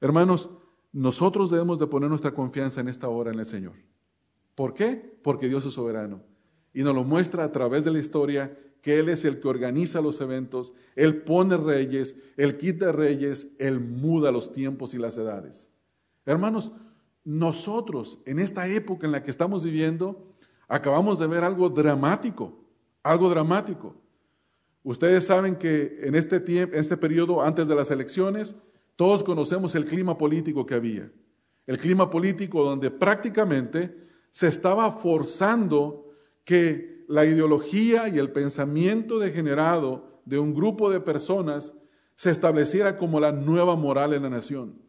[0.00, 0.50] Hermanos,
[0.92, 3.74] nosotros debemos de poner nuestra confianza en esta hora en el Señor.
[4.54, 5.18] ¿Por qué?
[5.22, 6.22] Porque Dios es soberano
[6.72, 10.02] y nos lo muestra a través de la historia que Él es el que organiza
[10.02, 15.70] los eventos, Él pone reyes, Él quita reyes, Él muda los tiempos y las edades.
[16.26, 16.70] Hermanos,
[17.24, 20.36] nosotros en esta época en la que estamos viviendo,
[20.68, 22.62] acabamos de ver algo dramático,
[23.02, 23.96] algo dramático.
[24.82, 28.54] Ustedes saben que en este, tiempo, este periodo antes de las elecciones,
[28.96, 31.10] todos conocemos el clima político que había.
[31.66, 33.96] El clima político donde prácticamente
[34.30, 36.12] se estaba forzando
[36.44, 41.74] que la ideología y el pensamiento degenerado de un grupo de personas
[42.14, 44.80] se estableciera como la nueva moral en la nación.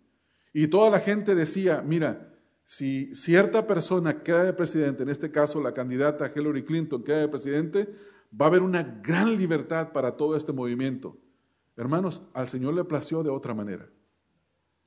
[0.54, 5.62] Y toda la gente decía, mira, si cierta persona queda de presidente, en este caso
[5.62, 7.94] la candidata Hillary Clinton queda de presidente,
[8.40, 11.18] va a haber una gran libertad para todo este movimiento.
[11.78, 13.90] Hermanos, al Señor le plació de otra manera.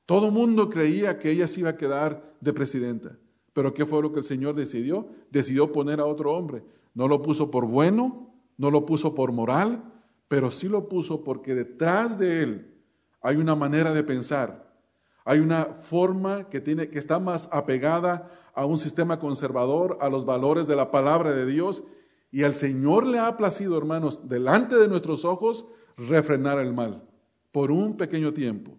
[0.05, 3.17] Todo mundo creía que ella se iba a quedar de presidenta.
[3.53, 5.07] Pero ¿qué fue lo que el Señor decidió?
[5.29, 6.63] Decidió poner a otro hombre.
[6.99, 9.81] No lo puso por bueno, no lo puso por moral,
[10.27, 12.83] pero sí lo puso porque detrás de él
[13.21, 14.75] hay una manera de pensar,
[15.23, 20.25] hay una forma que, tiene, que está más apegada a un sistema conservador, a los
[20.25, 21.85] valores de la palabra de Dios,
[22.33, 27.07] y al Señor le ha placido, hermanos, delante de nuestros ojos, refrenar el mal
[27.53, 28.77] por un pequeño tiempo.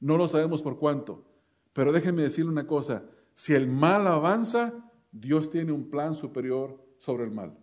[0.00, 1.26] No lo sabemos por cuánto,
[1.72, 3.04] pero déjenme decirle una cosa,
[3.36, 7.58] si el mal avanza, Dios tiene un plan superior sobre el mal.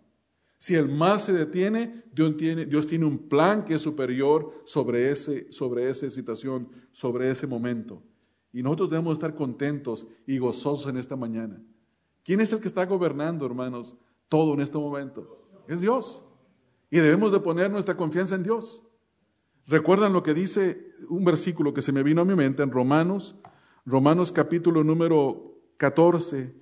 [0.57, 2.35] Si el mal se detiene, Dios
[2.85, 8.03] tiene, un plan que es superior sobre, ese, sobre esa situación, sobre ese momento.
[8.51, 11.63] Y nosotros debemos estar contentos y gozosos en esta mañana.
[12.25, 13.95] ¿Quién es el que está gobernando, hermanos,
[14.27, 15.47] todo en este momento?
[15.69, 16.25] Es Dios.
[16.91, 18.85] Y debemos de poner nuestra confianza en Dios.
[19.67, 23.37] ¿Recuerdan lo que dice un versículo que se me vino a mi mente en Romanos?
[23.85, 26.53] Romanos capítulo número 14,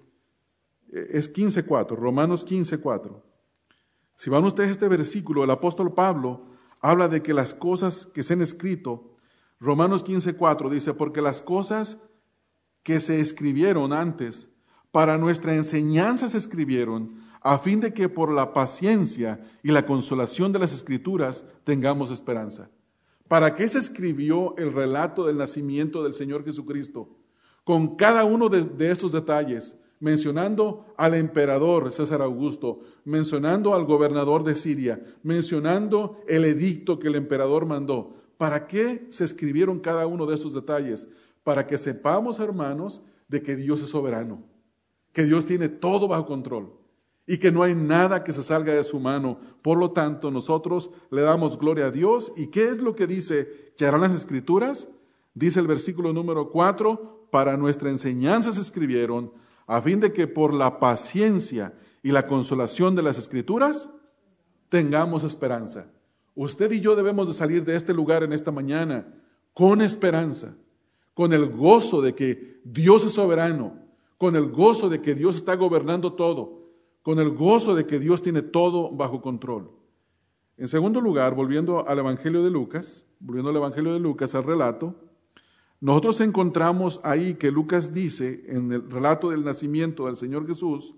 [1.12, 3.22] es 15.4, Romanos 15.4.
[4.16, 6.48] Si van ustedes a este versículo, el apóstol Pablo
[6.82, 9.12] habla de que las cosas que se han escrito,
[9.60, 12.00] Romanos 15.4 dice, porque las cosas
[12.84, 14.50] que se escribieron antes,
[14.92, 20.52] para nuestra enseñanza se escribieron, a fin de que por la paciencia y la consolación
[20.52, 22.70] de las escrituras tengamos esperanza.
[23.28, 27.10] ¿Para qué se escribió el relato del nacimiento del Señor Jesucristo?
[27.64, 34.44] Con cada uno de, de estos detalles, mencionando al emperador César Augusto, mencionando al gobernador
[34.44, 38.16] de Siria, mencionando el edicto que el emperador mandó.
[38.38, 41.08] ¿Para qué se escribieron cada uno de esos detalles?
[41.44, 44.44] Para que sepamos, hermanos, de que Dios es soberano,
[45.14, 46.72] que Dios tiene todo bajo control
[47.26, 49.40] y que no hay nada que se salga de su mano.
[49.62, 52.32] Por lo tanto, nosotros le damos gloria a Dios.
[52.38, 54.88] ¿Y qué es lo que dice que harán las escrituras?
[55.34, 59.32] Dice el versículo número 4, para nuestra enseñanza se escribieron
[59.68, 63.90] a fin de que por la paciencia y la consolación de las escrituras
[64.70, 65.92] tengamos esperanza.
[66.36, 69.14] Usted y yo debemos de salir de este lugar en esta mañana
[69.54, 70.56] con esperanza,
[71.14, 73.74] con el gozo de que Dios es soberano,
[74.18, 76.70] con el gozo de que Dios está gobernando todo,
[77.02, 79.72] con el gozo de que Dios tiene todo bajo control.
[80.58, 84.96] En segundo lugar, volviendo al Evangelio de Lucas, volviendo al Evangelio de Lucas, al relato,
[85.80, 90.96] nosotros encontramos ahí que Lucas dice, en el relato del nacimiento del Señor Jesús,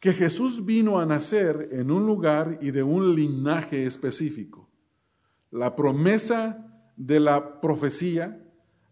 [0.00, 4.68] que Jesús vino a nacer en un lugar y de un linaje específico.
[5.50, 8.44] La promesa de la profecía,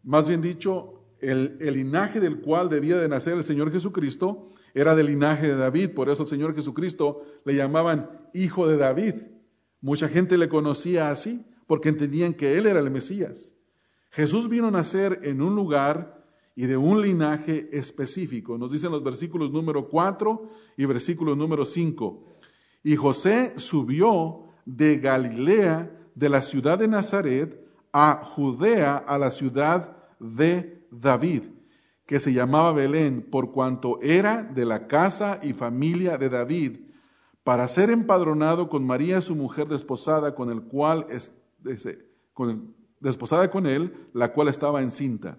[0.04, 4.94] más bien dicho, el, el, linaje del cual debía de nacer el Señor Jesucristo, era
[4.94, 5.90] del linaje de David.
[5.90, 9.14] Por eso el Señor Jesucristo le llamaban Hijo de David.
[9.80, 13.51] Mucha gente le conocía así, porque entendían que Él era el Mesías.
[14.12, 16.22] Jesús vino a nacer en un lugar
[16.54, 18.58] y de un linaje específico.
[18.58, 22.22] Nos dicen los versículos número 4 y versículo número 5.
[22.84, 27.58] Y José subió de Galilea, de la ciudad de Nazaret,
[27.90, 31.44] a Judea, a la ciudad de David,
[32.04, 36.80] que se llamaba Belén, por cuanto era de la casa y familia de David,
[37.44, 41.06] para ser empadronado con María, su mujer desposada, con el cual
[42.34, 45.38] con desposada con él, la cual estaba encinta.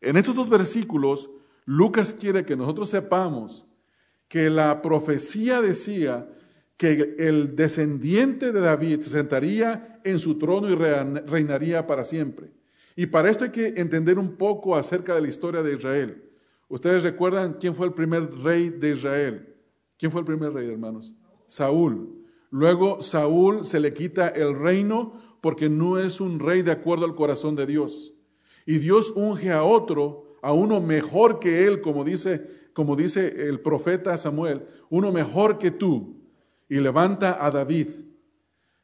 [0.00, 1.30] En estos dos versículos,
[1.64, 3.66] Lucas quiere que nosotros sepamos
[4.28, 6.28] que la profecía decía
[6.76, 12.50] que el descendiente de David se sentaría en su trono y reinaría para siempre.
[12.94, 16.24] Y para esto hay que entender un poco acerca de la historia de Israel.
[16.68, 19.56] Ustedes recuerdan quién fue el primer rey de Israel.
[19.98, 21.14] ¿Quién fue el primer rey, hermanos?
[21.46, 22.24] Saúl.
[22.50, 27.14] Luego Saúl se le quita el reino porque no es un rey de acuerdo al
[27.14, 28.14] corazón de Dios.
[28.66, 33.60] Y Dios unge a otro, a uno mejor que él, como dice, como dice el
[33.60, 36.16] profeta Samuel, uno mejor que tú,
[36.68, 37.88] y levanta a David.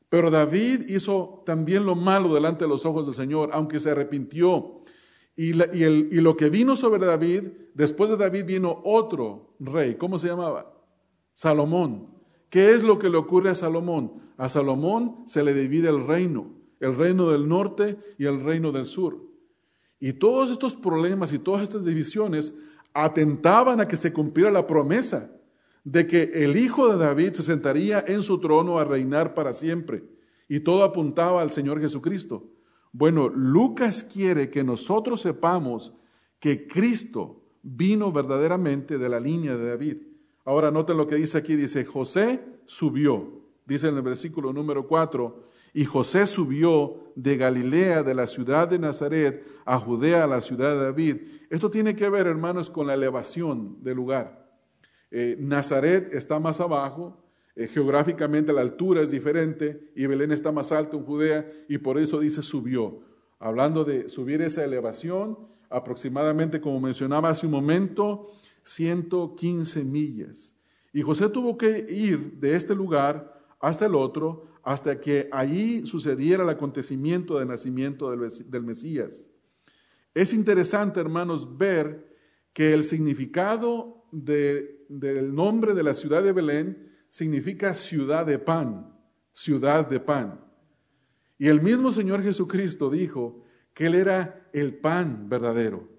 [0.08, 4.84] Pero David hizo también lo malo delante de los ojos del Señor, aunque se arrepintió.
[5.36, 10.28] Y, y lo que vino sobre David, después de David vino otro rey, ¿cómo se
[10.28, 10.72] llamaba?
[11.34, 12.13] Salomón.
[12.54, 14.12] ¿Qué es lo que le ocurre a Salomón?
[14.36, 18.86] A Salomón se le divide el reino, el reino del norte y el reino del
[18.86, 19.28] sur.
[19.98, 22.54] Y todos estos problemas y todas estas divisiones
[22.92, 25.32] atentaban a que se cumpliera la promesa
[25.82, 30.04] de que el hijo de David se sentaría en su trono a reinar para siempre.
[30.48, 32.52] Y todo apuntaba al Señor Jesucristo.
[32.92, 35.92] Bueno, Lucas quiere que nosotros sepamos
[36.38, 40.13] que Cristo vino verdaderamente de la línea de David.
[40.44, 45.44] Ahora noten lo que dice aquí, dice, José subió, dice en el versículo número 4,
[45.72, 50.74] y José subió de Galilea, de la ciudad de Nazaret, a Judea, a la ciudad
[50.74, 51.16] de David.
[51.50, 54.44] Esto tiene que ver, hermanos, con la elevación del lugar.
[55.10, 57.24] Eh, Nazaret está más abajo,
[57.56, 61.98] eh, geográficamente la altura es diferente, y Belén está más alto en Judea, y por
[61.98, 63.00] eso dice subió.
[63.38, 65.38] Hablando de subir esa elevación,
[65.70, 68.30] aproximadamente, como mencionaba hace un momento,
[68.64, 70.54] 115 millas.
[70.92, 76.42] Y José tuvo que ir de este lugar hasta el otro, hasta que allí sucediera
[76.42, 79.28] el acontecimiento del nacimiento del Mesías.
[80.14, 82.14] Es interesante, hermanos, ver
[82.52, 88.96] que el significado del nombre de la ciudad de Belén significa ciudad de pan,
[89.32, 90.40] ciudad de pan.
[91.38, 93.42] Y el mismo Señor Jesucristo dijo
[93.74, 95.93] que Él era el pan verdadero.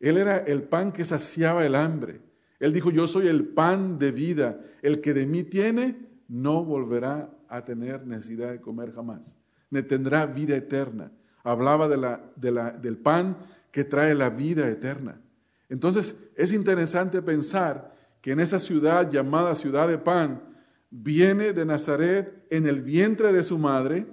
[0.00, 2.20] Él era el pan que saciaba el hambre.
[2.60, 4.60] Él dijo, yo soy el pan de vida.
[4.82, 5.96] El que de mí tiene,
[6.28, 9.36] no volverá a tener necesidad de comer jamás.
[9.70, 11.12] Ne tendrá vida eterna.
[11.42, 13.38] Hablaba de la, de la, del pan
[13.70, 15.20] que trae la vida eterna.
[15.68, 20.42] Entonces, es interesante pensar que en esa ciudad llamada ciudad de pan,
[20.90, 24.06] viene de Nazaret en el vientre de su madre,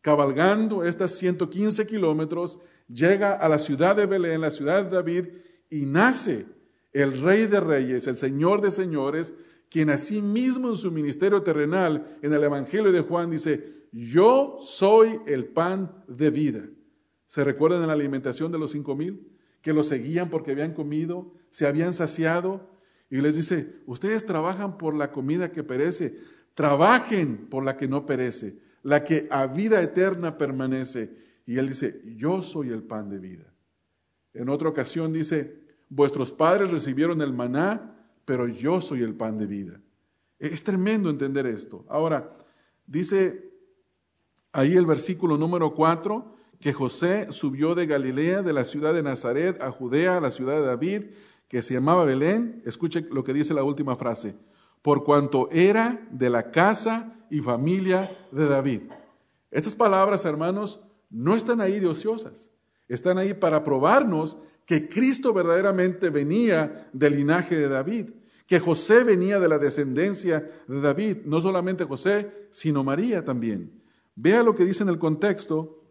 [0.00, 2.58] cabalgando estas 115 kilómetros
[2.88, 5.28] llega a la ciudad de Belén, la ciudad de David,
[5.70, 6.46] y nace
[6.92, 9.34] el Rey de Reyes, el Señor de Señores,
[9.70, 9.90] quien
[10.32, 16.04] mismo en su ministerio terrenal, en el Evangelio de Juan, dice, yo soy el pan
[16.08, 16.64] de vida.
[17.26, 19.36] ¿Se recuerdan la alimentación de los cinco mil?
[19.60, 22.70] Que lo seguían porque habían comido, se habían saciado,
[23.10, 26.16] y les dice, ustedes trabajan por la comida que perece,
[26.54, 32.02] trabajen por la que no perece, la que a vida eterna permanece y él dice,
[32.14, 33.50] yo soy el pan de vida.
[34.34, 39.46] En otra ocasión dice, vuestros padres recibieron el maná, pero yo soy el pan de
[39.46, 39.80] vida.
[40.38, 41.86] Es tremendo entender esto.
[41.88, 42.36] Ahora,
[42.86, 43.50] dice
[44.52, 49.62] ahí el versículo número 4, que José subió de Galilea, de la ciudad de Nazaret,
[49.62, 51.04] a Judea, a la ciudad de David,
[51.48, 52.62] que se llamaba Belén.
[52.66, 54.36] Escuche lo que dice la última frase.
[54.82, 58.82] Por cuanto era de la casa y familia de David.
[59.50, 62.52] Estas palabras, hermanos, no están ahí de ociosas,
[62.88, 68.10] están ahí para probarnos que Cristo verdaderamente venía del linaje de David,
[68.46, 73.82] que José venía de la descendencia de David, no solamente José, sino María también.
[74.14, 75.84] Vea lo que dice en el contexto,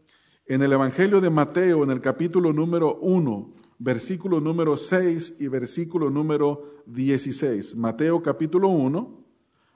[0.46, 6.10] en el Evangelio de Mateo, en el capítulo número 1, versículo número 6 y versículo
[6.10, 7.76] número 16.
[7.76, 9.26] Mateo capítulo 1,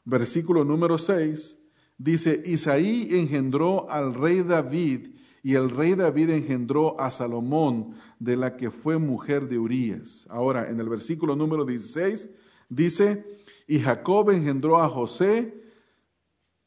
[0.05, 1.57] versículo número 6,
[1.97, 8.55] dice, Isaí engendró al rey David y el rey David engendró a Salomón, de la
[8.55, 10.27] que fue mujer de Urías.
[10.29, 12.29] Ahora, en el versículo número 16,
[12.69, 13.25] dice,
[13.67, 15.63] y Jacob engendró a José,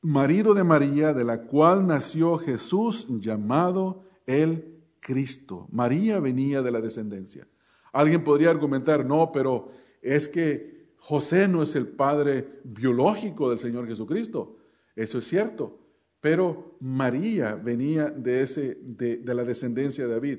[0.00, 5.68] marido de María, de la cual nació Jesús llamado el Cristo.
[5.70, 7.46] María venía de la descendencia.
[7.92, 9.70] Alguien podría argumentar, no, pero
[10.02, 14.56] es que José no es el padre biológico del Señor Jesucristo.
[14.96, 15.83] Eso es cierto.
[16.24, 20.38] Pero María venía de, ese, de, de la descendencia de David.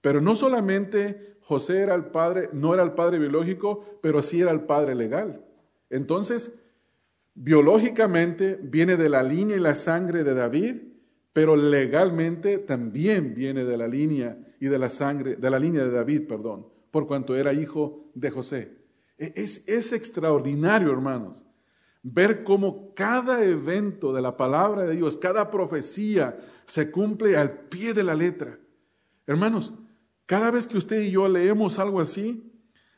[0.00, 4.52] Pero no solamente José era el padre, no era el padre biológico, pero sí era
[4.52, 5.44] el padre legal.
[5.90, 6.54] Entonces,
[7.34, 10.76] biológicamente viene de la línea y la sangre de David,
[11.34, 15.90] pero legalmente también viene de la línea y de la sangre, de la línea de
[15.90, 18.78] David, perdón, por cuanto era hijo de José.
[19.18, 21.44] E, es, es extraordinario, hermanos,
[22.12, 27.94] ver cómo cada evento de la palabra de Dios, cada profecía se cumple al pie
[27.94, 28.58] de la letra.
[29.26, 29.74] Hermanos,
[30.26, 32.50] cada vez que usted y yo leemos algo así,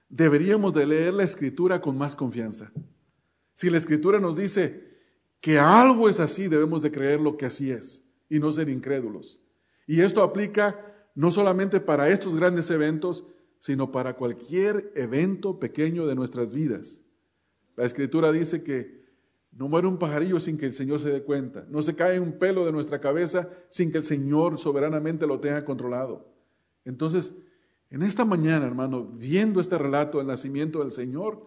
[0.08, 2.72] deberíamos de leer la escritura con más confianza.
[3.54, 4.88] Si la escritura nos dice
[5.40, 9.40] que algo es así, debemos de creer lo que así es y no ser incrédulos.
[9.86, 13.24] Y esto aplica no solamente para estos grandes eventos,
[13.58, 17.02] sino para cualquier evento pequeño de nuestras vidas.
[17.76, 18.99] La escritura dice que
[19.52, 22.38] no muere un pajarillo sin que el Señor se dé cuenta, no se cae un
[22.38, 26.28] pelo de nuestra cabeza sin que el Señor soberanamente lo tenga controlado.
[26.84, 27.34] Entonces,
[27.90, 31.46] en esta mañana, hermano, viendo este relato del nacimiento del Señor,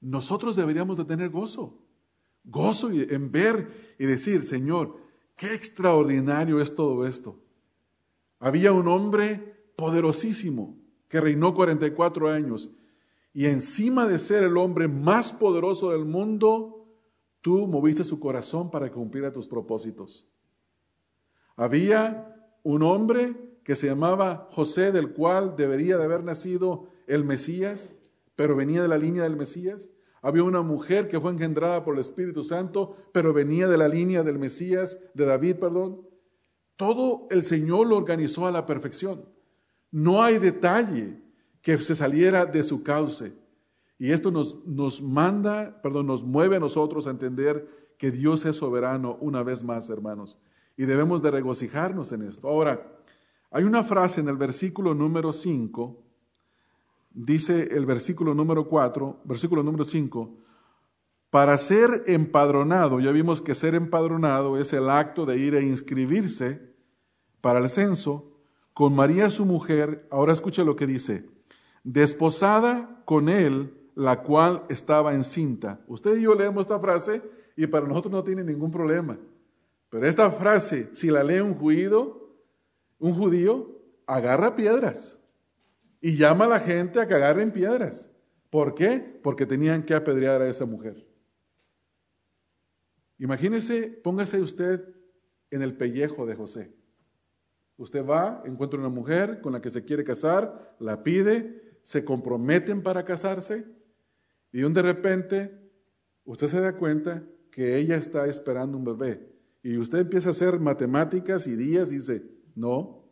[0.00, 1.78] nosotros deberíamos de tener gozo.
[2.44, 4.96] Gozo en ver y decir, Señor,
[5.36, 7.38] qué extraordinario es todo esto.
[8.38, 10.76] Había un hombre poderosísimo
[11.08, 12.70] que reinó 44 años
[13.32, 16.77] y encima de ser el hombre más poderoso del mundo,
[17.40, 20.28] tú moviste su corazón para cumplir a tus propósitos.
[21.56, 27.94] Había un hombre que se llamaba José, del cual debería de haber nacido el Mesías,
[28.36, 29.90] pero venía de la línea del Mesías.
[30.22, 34.22] Había una mujer que fue engendrada por el Espíritu Santo, pero venía de la línea
[34.22, 36.06] del Mesías, de David, perdón.
[36.76, 39.24] Todo el Señor lo organizó a la perfección.
[39.90, 41.20] No hay detalle
[41.60, 43.34] que se saliera de su cauce.
[43.98, 48.56] Y esto nos, nos manda, perdón, nos mueve a nosotros a entender que Dios es
[48.56, 50.38] soberano una vez más, hermanos.
[50.76, 52.48] Y debemos de regocijarnos en esto.
[52.48, 52.98] Ahora,
[53.50, 56.02] hay una frase en el versículo número 5,
[57.10, 60.36] dice el versículo número 4, versículo número 5,
[61.30, 66.74] para ser empadronado, ya vimos que ser empadronado es el acto de ir a inscribirse
[67.40, 68.32] para el censo,
[68.74, 71.28] con María su mujer, ahora escuche lo que dice,
[71.84, 75.80] desposada con él, la cual estaba encinta.
[75.88, 77.20] Usted y yo leemos esta frase
[77.56, 79.18] y para nosotros no tiene ningún problema.
[79.90, 82.32] Pero esta frase, si la lee un judío,
[83.00, 83.76] un judío
[84.06, 85.18] agarra piedras
[86.00, 88.08] y llama a la gente a que agarren piedras.
[88.50, 89.18] ¿Por qué?
[89.20, 91.04] Porque tenían que apedrear a esa mujer.
[93.18, 94.94] Imagínese, póngase usted
[95.50, 96.72] en el pellejo de José.
[97.76, 102.80] Usted va, encuentra una mujer con la que se quiere casar, la pide, se comprometen
[102.84, 103.76] para casarse
[104.52, 105.58] y de repente
[106.24, 109.28] usted se da cuenta que ella está esperando un bebé
[109.62, 112.24] y usted empieza a hacer matemáticas y días y dice,
[112.54, 113.04] no,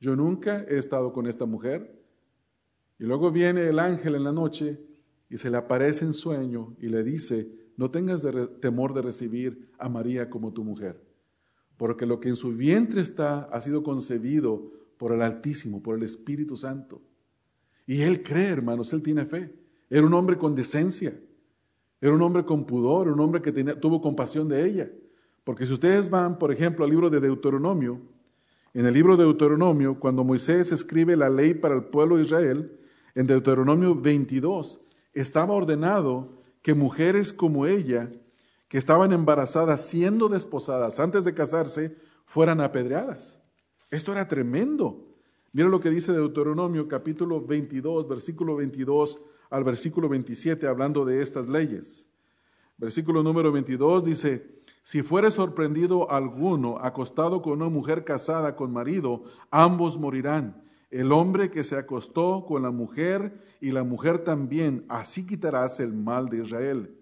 [0.00, 2.00] yo nunca he estado con esta mujer.
[2.98, 4.80] Y luego viene el ángel en la noche
[5.28, 8.26] y se le aparece en sueño y le dice, no tengas
[8.60, 11.02] temor de recibir a María como tu mujer,
[11.76, 16.02] porque lo que en su vientre está ha sido concebido por el Altísimo, por el
[16.02, 17.00] Espíritu Santo.
[17.86, 19.54] Y él cree, hermanos, él tiene fe.
[19.90, 21.18] Era un hombre con decencia,
[22.00, 24.90] era un hombre con pudor, un hombre que tuvo compasión de ella.
[25.42, 28.00] Porque si ustedes van, por ejemplo, al libro de Deuteronomio,
[28.72, 32.78] en el libro de Deuteronomio, cuando Moisés escribe la ley para el pueblo de Israel,
[33.16, 34.80] en Deuteronomio 22,
[35.12, 38.12] estaba ordenado que mujeres como ella,
[38.68, 43.40] que estaban embarazadas siendo desposadas antes de casarse, fueran apedreadas.
[43.90, 45.08] Esto era tremendo.
[45.52, 49.20] Mira lo que dice Deuteronomio capítulo 22, versículo 22
[49.50, 52.06] al versículo 27, hablando de estas leyes.
[52.78, 59.24] Versículo número 22 dice, si fuere sorprendido alguno acostado con una mujer casada con marido,
[59.50, 60.64] ambos morirán.
[60.90, 65.92] El hombre que se acostó con la mujer y la mujer también, así quitarás el
[65.92, 66.96] mal de Israel.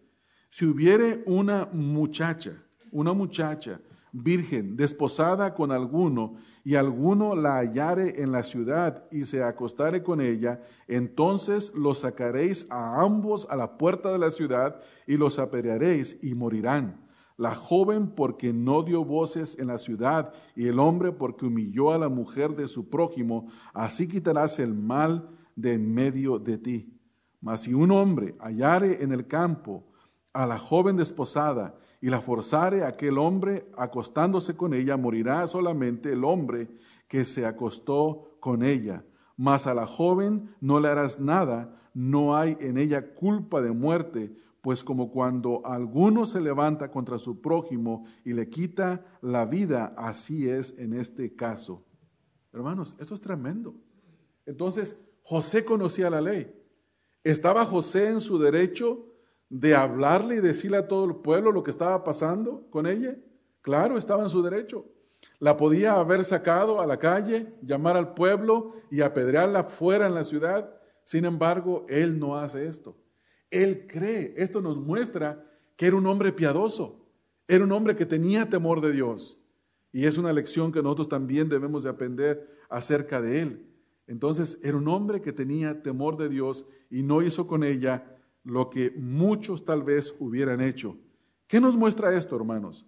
[0.48, 3.80] Si hubiere una muchacha, una muchacha
[4.12, 6.36] virgen, desposada con alguno,
[6.68, 12.66] y alguno la hallare en la ciudad y se acostare con ella, entonces los sacaréis
[12.68, 17.08] a ambos a la puerta de la ciudad y los apedrearéis y morirán.
[17.38, 21.96] La joven porque no dio voces en la ciudad y el hombre porque humilló a
[21.96, 26.92] la mujer de su prójimo, así quitarás el mal de en medio de ti.
[27.40, 29.86] Mas si un hombre hallare en el campo
[30.34, 36.24] a la joven desposada y la forzare aquel hombre acostándose con ella, morirá solamente el
[36.24, 36.68] hombre
[37.08, 39.04] que se acostó con ella.
[39.36, 44.36] Mas a la joven no le harás nada, no hay en ella culpa de muerte,
[44.60, 50.48] pues como cuando alguno se levanta contra su prójimo y le quita la vida, así
[50.48, 51.84] es en este caso.
[52.52, 53.74] Hermanos, esto es tremendo.
[54.46, 56.54] Entonces, José conocía la ley.
[57.22, 59.07] ¿Estaba José en su derecho
[59.50, 63.16] de hablarle y decirle a todo el pueblo lo que estaba pasando con ella?
[63.62, 64.86] Claro, estaba en su derecho.
[65.38, 70.24] La podía haber sacado a la calle, llamar al pueblo y apedrearla fuera en la
[70.24, 70.74] ciudad.
[71.04, 72.96] Sin embargo, él no hace esto.
[73.50, 74.34] Él cree.
[74.36, 75.44] Esto nos muestra
[75.76, 77.06] que era un hombre piadoso.
[77.46, 79.40] Era un hombre que tenía temor de Dios.
[79.92, 83.66] Y es una lección que nosotros también debemos de aprender acerca de él.
[84.06, 88.17] Entonces, era un hombre que tenía temor de Dios y no hizo con ella
[88.48, 90.96] lo que muchos tal vez hubieran hecho.
[91.46, 92.86] ¿Qué nos muestra esto, hermanos?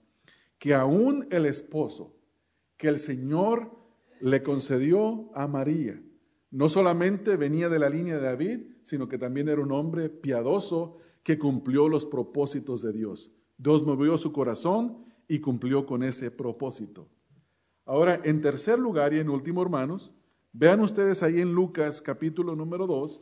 [0.58, 2.16] Que aún el esposo
[2.78, 3.70] que el Señor
[4.20, 6.02] le concedió a María,
[6.50, 10.96] no solamente venía de la línea de David, sino que también era un hombre piadoso
[11.22, 13.30] que cumplió los propósitos de Dios.
[13.58, 17.08] Dios movió su corazón y cumplió con ese propósito.
[17.84, 20.11] Ahora, en tercer lugar y en último, hermanos,
[20.52, 23.20] vean ustedes ahí en Lucas capítulo número 2,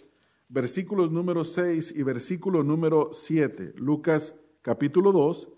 [0.48, 3.74] versículos número 6 y versículo número 7.
[3.76, 5.48] Lucas capítulo 2,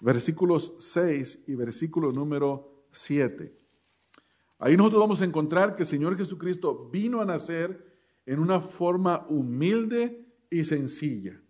[0.00, 3.56] versículos 6 y versículo número 7.
[4.58, 7.86] Ahí nosotros vamos a encontrar que el Señor Jesucristo vino a nacer
[8.26, 11.40] en una forma humilde y sencilla.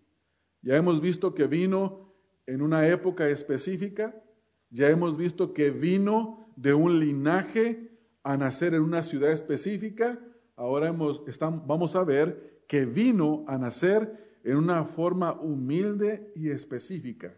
[0.63, 2.15] Ya hemos visto que vino
[2.47, 4.23] en una época específica,
[4.71, 10.21] ya hemos visto que vino de un linaje a nacer en una ciudad específica,
[10.55, 17.35] ahora vamos a ver que vino a nacer en una forma humilde y específica.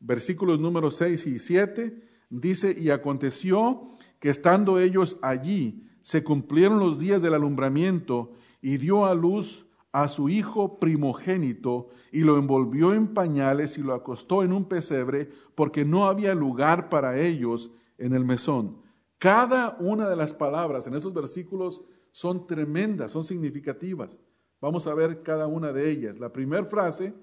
[0.00, 6.98] Versículos números 6 y 7 dice, y aconteció que estando ellos allí, se cumplieron los
[6.98, 13.14] días del alumbramiento y dio a luz a su hijo primogénito y lo envolvió en
[13.14, 18.26] pañales y lo acostó en un pesebre porque no había lugar para ellos en el
[18.26, 18.76] mesón.
[19.16, 21.80] Cada una de las palabras en estos versículos
[22.12, 24.18] son tremendas, son significativas.
[24.60, 26.18] Vamos a ver cada una de ellas.
[26.18, 27.14] La primera frase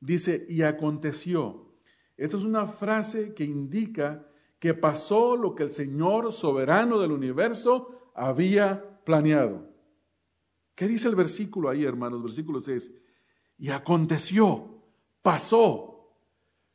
[0.00, 1.72] dice, y aconteció.
[2.16, 4.26] Esta es una frase que indica
[4.58, 9.68] que pasó lo que el Señor soberano del universo había planeado.
[10.74, 12.22] ¿Qué dice el versículo ahí, hermanos?
[12.22, 12.90] Versículo 6.
[13.58, 14.82] Y aconteció,
[15.22, 16.12] pasó.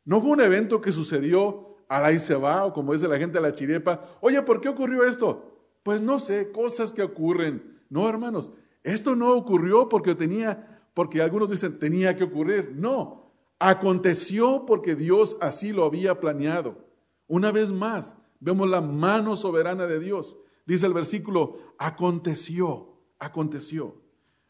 [0.06, 3.40] No fue un evento que sucedió al ahí se va, o como dice la gente
[3.40, 5.60] de la chirepa, oye, ¿por qué ocurrió esto?
[5.82, 7.82] Pues no sé, cosas que ocurren.
[7.90, 8.52] No, hermanos,
[8.84, 12.74] esto no ocurrió porque tenía, porque algunos dicen tenía que ocurrir.
[12.76, 16.86] No, aconteció porque Dios así lo había planeado.
[17.28, 20.38] Una vez más, vemos la mano soberana de Dios.
[20.66, 24.02] Dice el versículo, aconteció, aconteció.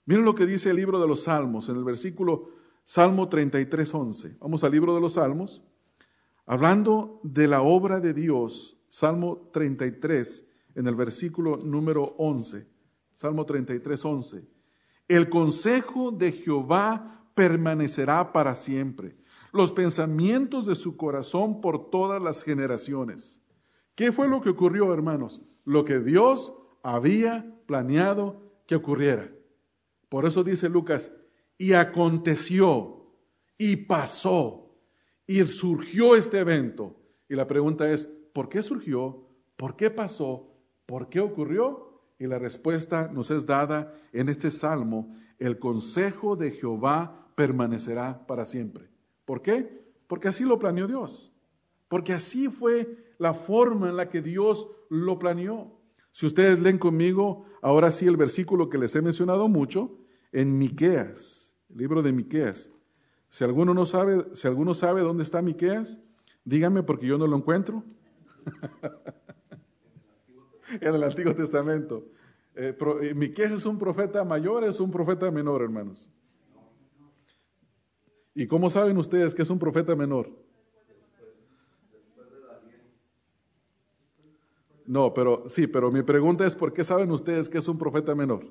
[0.05, 2.49] Miren lo que dice el libro de los Salmos en el versículo
[2.84, 4.38] Salmo 33, 11.
[4.39, 5.61] Vamos al libro de los Salmos.
[6.45, 12.65] Hablando de la obra de Dios, Salmo 33, en el versículo número 11.
[13.20, 14.47] Salmo 33, 11.
[15.09, 19.17] El consejo de Jehová permanecerá para siempre,
[19.51, 23.41] los pensamientos de su corazón por todas las generaciones.
[23.93, 25.41] ¿Qué fue lo que ocurrió, hermanos?
[25.65, 29.30] Lo que Dios había planeado que ocurriera.
[30.07, 31.11] Por eso dice Lucas,
[31.57, 33.05] y aconteció,
[33.57, 34.78] y pasó,
[35.28, 36.95] y surgió este evento.
[37.28, 39.28] Y la pregunta es, ¿por qué surgió?
[39.57, 40.55] ¿Por qué pasó?
[40.86, 41.88] ¿Por qué ocurrió?
[42.20, 48.45] Y la respuesta nos es dada en este salmo, el consejo de Jehová permanecerá para
[48.45, 48.89] siempre.
[49.24, 49.86] ¿Por qué?
[50.05, 51.32] Porque así lo planeó Dios.
[51.88, 55.80] Porque así fue la forma en la que Dios lo planeó.
[56.11, 59.97] Si ustedes leen conmigo, ahora sí el versículo que les he mencionado mucho,
[60.32, 62.72] en Miqueas, el libro de Miqueas.
[63.30, 66.01] Si alguno no sabe, si alguno sabe dónde está Miqueas,
[66.43, 67.84] díganme porque yo no lo encuentro.
[70.82, 72.05] en el Antiguo Testamento.
[72.55, 76.09] Eh, eh, Miqués es un profeta mayor, es un profeta menor, hermanos.
[78.34, 80.30] ¿Y cómo saben ustedes que es un profeta menor?
[84.86, 88.15] No, pero sí, pero mi pregunta es, ¿por qué saben ustedes que es un profeta
[88.15, 88.47] menor?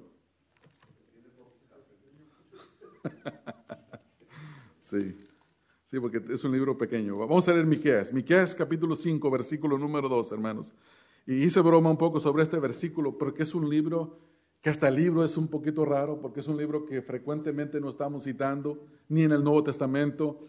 [4.78, 5.18] sí,
[5.82, 7.16] sí, porque es un libro pequeño.
[7.18, 8.12] Vamos a leer Miqueas.
[8.12, 10.72] Miqueas capítulo 5, versículo número 2, hermanos.
[11.28, 14.18] Y hice broma un poco sobre este versículo, porque es un libro
[14.62, 17.90] que hasta el libro es un poquito raro, porque es un libro que frecuentemente no
[17.90, 20.48] estamos citando, ni en el Nuevo Testamento.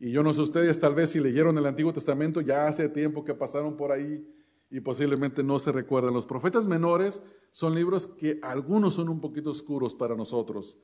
[0.00, 3.24] Y yo no sé ustedes, tal vez si leyeron el Antiguo Testamento, ya hace tiempo
[3.24, 4.28] que pasaron por ahí
[4.72, 6.14] y posiblemente no se recuerdan.
[6.14, 10.76] Los profetas menores son libros que algunos son un poquito oscuros para nosotros,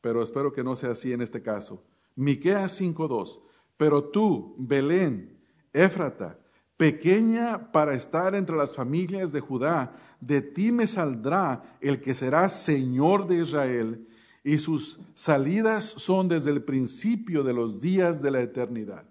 [0.00, 1.84] pero espero que no sea así en este caso.
[2.16, 3.40] Miqueas 5:2.
[3.76, 5.38] Pero tú, Belén,
[5.72, 6.39] Éfrata,
[6.80, 12.48] pequeña para estar entre las familias de Judá, de ti me saldrá el que será
[12.48, 14.08] Señor de Israel,
[14.42, 19.04] y sus salidas son desde el principio de los días de la eternidad.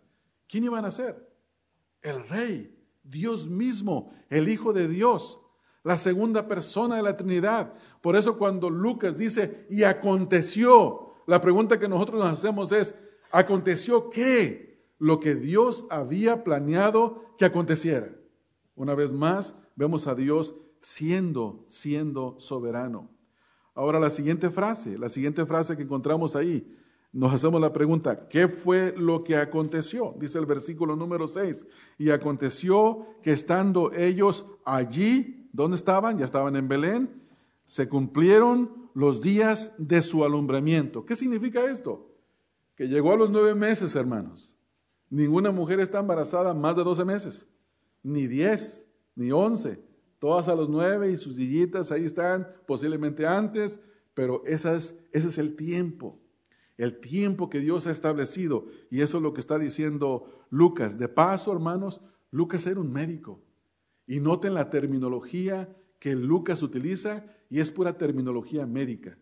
[0.48, 1.32] ¿Quién iban a ser?
[2.02, 5.40] El rey, Dios mismo, el Hijo de Dios,
[5.84, 7.76] la segunda persona de la Trinidad.
[8.02, 12.96] Por eso cuando Lucas dice, y aconteció, la pregunta que nosotros nos hacemos es,
[13.32, 14.69] ¿aconteció qué?
[15.00, 18.14] Lo que Dios había planeado que aconteciera.
[18.76, 23.10] Una vez más, vemos a Dios siendo, siendo soberano.
[23.74, 26.76] Ahora la siguiente frase, la siguiente frase que encontramos ahí,
[27.12, 30.14] nos hacemos la pregunta, ¿qué fue lo que aconteció?
[30.20, 31.66] Dice el versículo número 6,
[31.98, 36.20] y aconteció que estando ellos allí, ¿dónde estaban?
[36.20, 37.24] Ya estaban en Belén,
[37.66, 41.06] se cumplieron los días de su alumbramiento.
[41.06, 42.16] ¿Qué significa esto?
[42.76, 44.59] Que llegó a los nueve meses, hermanos.
[45.10, 47.48] Ninguna mujer está embarazada más de doce meses,
[48.04, 48.86] ni diez,
[49.16, 49.82] ni once.
[50.20, 53.80] Todas a los nueve y sus dillitas ahí están, posiblemente antes,
[54.14, 56.20] pero es, ese es el tiempo
[56.80, 58.68] el tiempo que Dios ha establecido.
[58.90, 60.98] Y eso es lo que está diciendo Lucas.
[60.98, 62.02] De paso, hermanos,
[62.32, 63.44] Lucas era un médico.
[64.08, 69.18] Y noten la terminología que Lucas utiliza y es pura terminología médica.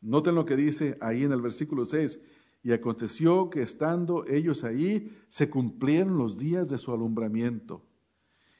[0.00, 2.20] Noten lo que dice ahí en el versículo 6.
[2.62, 7.82] Y aconteció que estando ellos ahí, se cumplieron los días de su alumbramiento.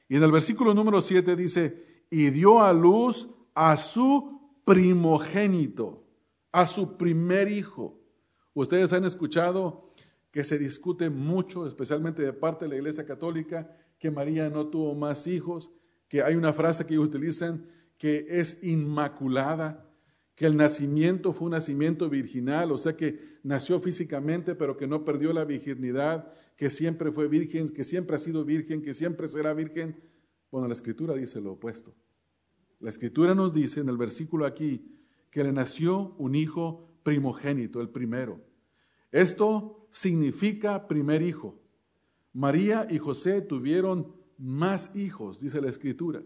[0.09, 6.05] Y en el versículo número 7 dice, y dio a luz a su primogénito,
[6.53, 8.01] a su primer hijo.
[8.55, 9.91] Ustedes han escuchado
[10.31, 14.95] que se discute mucho, especialmente de parte de la Iglesia Católica, que María no tuvo
[14.95, 15.73] más hijos,
[16.09, 17.67] que hay una frase que ellos utilizan
[17.99, 19.90] que es inmaculada,
[20.41, 25.05] que el nacimiento fue un nacimiento virginal, o sea que nació físicamente, pero que no
[25.05, 29.53] perdió la virginidad, que siempre fue virgen, que siempre ha sido virgen, que siempre será
[29.53, 30.01] virgen.
[30.51, 31.95] Bueno, la escritura dice lo opuesto.
[32.79, 34.99] La escritura nos dice en el versículo aquí
[35.31, 38.41] que le nació un hijo primogénito, el primero.
[39.13, 41.61] Esto significa primer hijo.
[42.33, 46.23] María y José tuvieron más hijos, dice la escritura.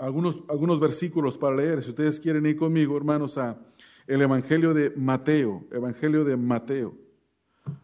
[0.00, 3.58] Algunos, algunos versículos para leer, si ustedes quieren ir conmigo, hermanos, a
[4.06, 6.94] el Evangelio de Mateo, Evangelio de Mateo.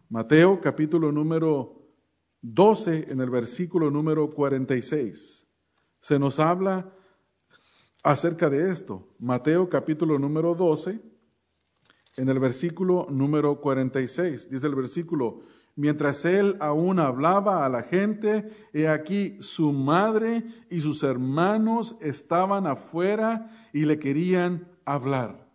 [0.09, 1.87] Mateo capítulo número
[2.41, 5.47] 12 en el versículo número 46.
[5.99, 6.93] Se nos habla
[8.03, 9.07] acerca de esto.
[9.19, 10.99] Mateo capítulo número 12
[12.17, 14.49] en el versículo número 46.
[14.49, 15.41] Dice el versículo,
[15.75, 22.65] mientras él aún hablaba a la gente, he aquí su madre y sus hermanos estaban
[22.67, 25.49] afuera y le querían hablar.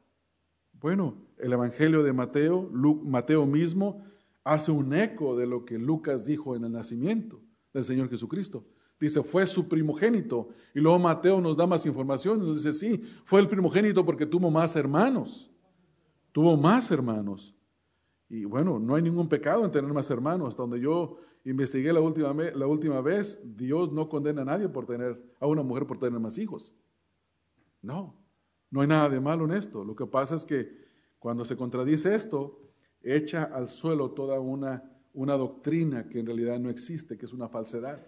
[0.72, 4.04] Bueno, el Evangelio de Mateo, Mateo mismo,
[4.44, 7.40] hace un eco de lo que Lucas dijo en el nacimiento
[7.72, 8.66] del Señor Jesucristo.
[8.98, 10.48] Dice, fue su primogénito.
[10.74, 14.26] Y luego Mateo nos da más información y nos dice, sí, fue el primogénito porque
[14.26, 15.50] tuvo más hermanos.
[16.32, 17.54] Tuvo más hermanos.
[18.30, 20.50] Y bueno, no hay ningún pecado en tener más hermanos.
[20.50, 24.86] Hasta donde yo investigué la última, la última vez, Dios no condena a nadie por
[24.86, 26.72] tener, a una mujer por tener más hijos.
[27.82, 28.14] No,
[28.70, 29.84] no hay nada de malo en esto.
[29.84, 30.70] Lo que pasa es que
[31.18, 32.60] cuando se contradice esto,
[33.02, 37.48] echa al suelo toda una, una doctrina que en realidad no existe, que es una
[37.48, 38.06] falsedad.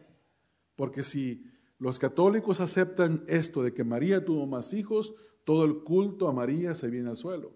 [0.77, 1.45] Porque si
[1.79, 6.77] los católicos aceptan esto de que María tuvo más hijos, todo el culto a María
[6.77, 7.51] se viene al suelo.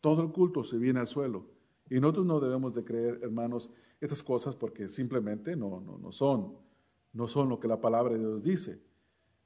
[0.00, 1.58] Todo el culto se viene al suelo.
[1.90, 3.68] Y nosotros no debemos de creer, hermanos,
[4.00, 6.54] estas cosas porque simplemente no, no, no son,
[7.12, 8.80] no son lo que la palabra de Dios dice.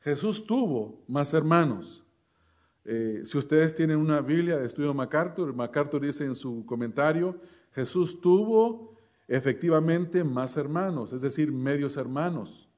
[0.00, 2.04] Jesús tuvo más hermanos.
[2.84, 7.40] Eh, si ustedes tienen una Biblia de estudio MacArthur, MacArthur dice en su comentario,
[7.72, 8.94] Jesús tuvo
[9.26, 12.68] efectivamente más hermanos, es decir, medios hermanos.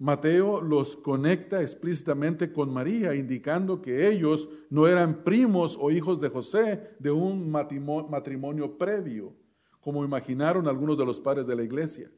[0.00, 6.30] Mateo los conecta explícitamente con María, indicando que ellos no eran primos o hijos de
[6.30, 9.34] José de un matrimonio previo,
[9.78, 12.10] como imaginaron algunos de los padres de la iglesia.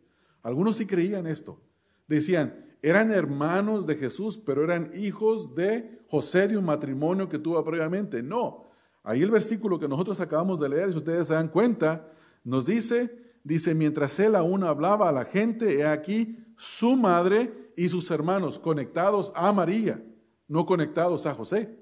[0.44, 1.60] Algunos sí creían esto.
[2.06, 7.64] Decían, eran hermanos de Jesús, pero eran hijos de José de un matrimonio que tuvo
[7.64, 8.22] previamente.
[8.22, 8.70] No,
[9.02, 12.12] ahí el versículo que nosotros acabamos de leer, si ustedes se dan cuenta,
[12.44, 17.88] nos dice, dice, mientras él aún hablaba a la gente, he aquí su madre y
[17.88, 20.00] sus hermanos conectados a María,
[20.46, 21.76] no conectados a José,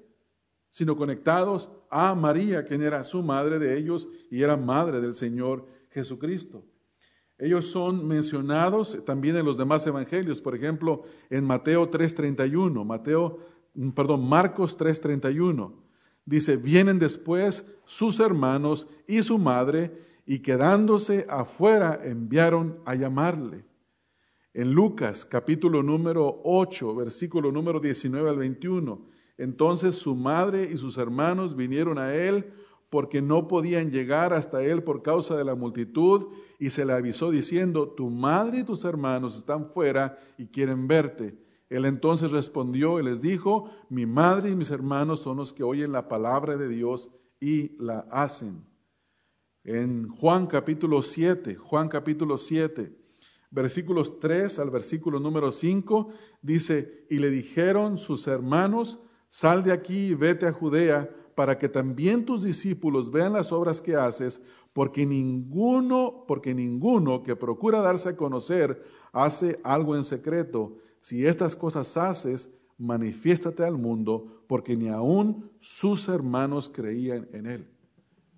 [0.71, 5.67] sino conectados a María, quien era su madre de ellos y era madre del Señor
[5.91, 6.65] Jesucristo.
[7.37, 13.37] Ellos son mencionados también en los demás evangelios, por ejemplo, en Mateo 3:31, Mateo,
[13.93, 15.73] perdón, Marcos 3:31.
[16.25, 19.91] Dice, vienen después sus hermanos y su madre
[20.25, 23.69] y quedándose afuera enviaron a llamarle.
[24.53, 30.97] En Lucas capítulo número 8, versículo número 19 al 21, entonces su madre y sus
[30.97, 32.51] hermanos vinieron a él
[32.89, 36.27] porque no podían llegar hasta él por causa de la multitud,
[36.59, 41.37] y se le avisó diciendo, tu madre y tus hermanos están fuera y quieren verte.
[41.69, 45.93] Él entonces respondió y les dijo, mi madre y mis hermanos son los que oyen
[45.93, 48.65] la palabra de Dios y la hacen.
[49.63, 53.00] En Juan capítulo 7, Juan capítulo 7,
[53.51, 56.09] versículos 3 al versículo número 5,
[56.41, 58.99] dice, y le dijeron sus hermanos,
[59.29, 63.81] sal de aquí y vete a Judea para que también tus discípulos vean las obras
[63.81, 64.41] que haces,
[64.73, 68.81] porque ninguno, porque ninguno que procura darse a conocer
[69.11, 70.77] hace algo en secreto.
[70.99, 77.67] Si estas cosas haces, manifiéstate al mundo, porque ni aun sus hermanos creían en él.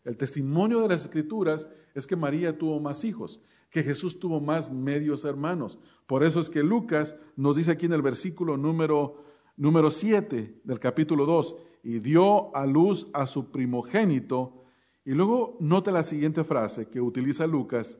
[0.04, 3.40] El testimonio de las escrituras es que María tuvo más hijos,
[3.74, 5.80] que Jesús tuvo más medios hermanos.
[6.06, 9.24] Por eso es que Lucas nos dice aquí en el versículo número,
[9.58, 14.64] número 7 del capítulo 2, y dio a luz a su primogénito.
[15.04, 18.00] Y luego nota la siguiente frase que utiliza Lucas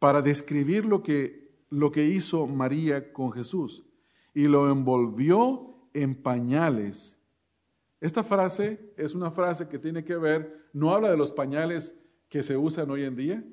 [0.00, 3.84] para describir lo que, lo que hizo María con Jesús.
[4.34, 7.16] Y lo envolvió en pañales.
[8.00, 11.94] Esta frase es una frase que tiene que ver, no habla de los pañales
[12.28, 13.44] que se usan hoy en día,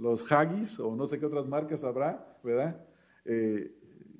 [0.00, 2.82] los Haggis o no sé qué otras marcas habrá, ¿verdad?
[3.26, 3.76] Eh,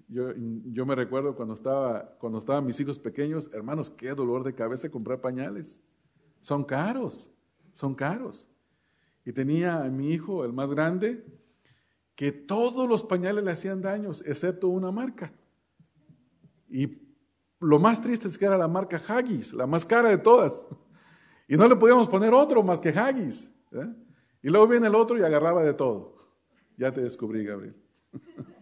[0.09, 4.91] yo, me recuerdo cuando estaba, cuando estaban mis hijos pequeños, hermanos, qué dolor de cabeza
[4.91, 5.81] comprar pañales.
[6.41, 7.31] Son caros,
[7.72, 8.51] son caros.
[9.24, 11.24] Y tenía a mi hijo, el más grande,
[12.14, 15.33] que todos los pañales le hacían daños, excepto una marca.
[16.68, 16.91] Y
[17.61, 20.66] lo más triste es que era la marca Haggis, la más cara de todas.
[21.49, 23.55] Y no le podíamos poner otro más que Haggis.
[23.72, 23.95] ¿eh?
[24.43, 26.14] Y luego viene el otro y agarraba de todo.
[26.76, 27.76] Ya te descubrí, Gabriel.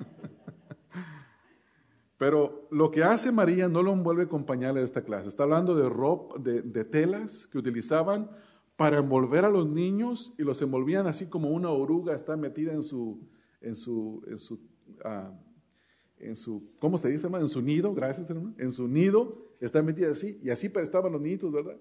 [2.18, 5.28] Pero lo que hace María no lo envuelve con pañales de esta clase.
[5.28, 8.28] Está hablando de ropa, de, telas que utilizaban
[8.76, 12.82] para envolver a los niños y los envolvían así como una oruga está metida en
[12.82, 13.20] su,
[13.60, 14.60] en su, en su,
[15.04, 15.32] ah,
[16.80, 17.44] ¿cómo se dice, hermano?
[17.44, 18.52] En su nido, gracias, hermano.
[18.58, 21.76] En su nido está metida así y así estaban los niños, ¿verdad?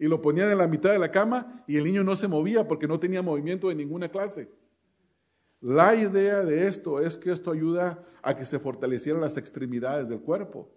[0.00, 2.66] Y lo ponían en la mitad de la cama y el niño no se movía
[2.66, 4.50] porque no tenía movimiento de ninguna clase.
[5.60, 10.20] La idea de esto es que esto ayuda a que se fortalecieran las extremidades del
[10.20, 10.70] cuerpo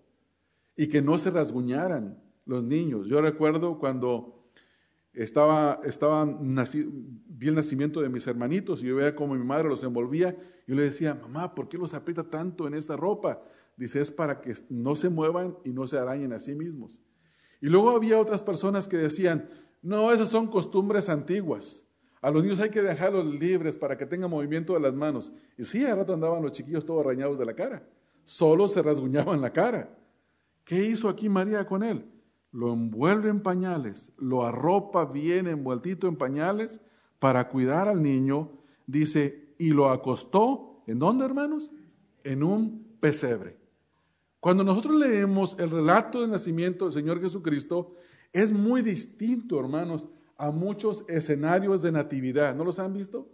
[0.76, 3.08] y que no se rasguñaran los niños.
[3.08, 4.44] Yo recuerdo cuando
[5.14, 6.56] estaba, estaban
[7.28, 10.36] vi el nacimiento de mis hermanitos y yo veía cómo mi madre los envolvía.
[10.68, 13.42] Yo le decía, mamá, ¿por qué los aprieta tanto en esta ropa?
[13.78, 17.02] Dice, es para que no se muevan y no se arañen a sí mismos.
[17.64, 19.48] Y luego había otras personas que decían,
[19.82, 21.86] no, esas son costumbres antiguas.
[22.22, 25.32] A los niños hay que dejarlos libres para que tengan movimiento de las manos.
[25.58, 27.88] Y sí, a rato andaban los chiquillos todos arañados de la cara.
[28.26, 29.98] Solo se rasguñaban la cara.
[30.66, 32.06] ¿Qué hizo aquí María con él?
[32.52, 36.82] Lo envuelve en pañales, lo arropa bien envueltito en pañales
[37.18, 38.52] para cuidar al niño.
[38.88, 41.72] Dice, y lo acostó, ¿en dónde, hermanos?
[42.26, 43.63] En un pesebre.
[44.44, 47.96] Cuando nosotros leemos el relato del nacimiento del Señor Jesucristo,
[48.34, 52.54] es muy distinto, hermanos, a muchos escenarios de natividad.
[52.54, 53.30] ¿No los han visto?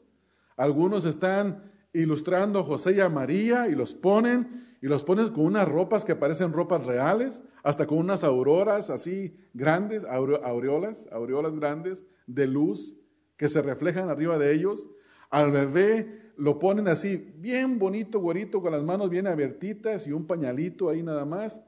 [0.56, 5.46] Algunos están ilustrando a José y a María y los ponen y los ponen con
[5.46, 12.06] unas ropas que parecen ropas reales, hasta con unas auroras así grandes, aureolas, aureolas grandes
[12.28, 12.96] de luz
[13.36, 14.86] que se reflejan arriba de ellos.
[15.32, 20.26] Al bebé lo ponen así, bien bonito, güerito, con las manos bien abiertitas y un
[20.26, 21.62] pañalito ahí nada más.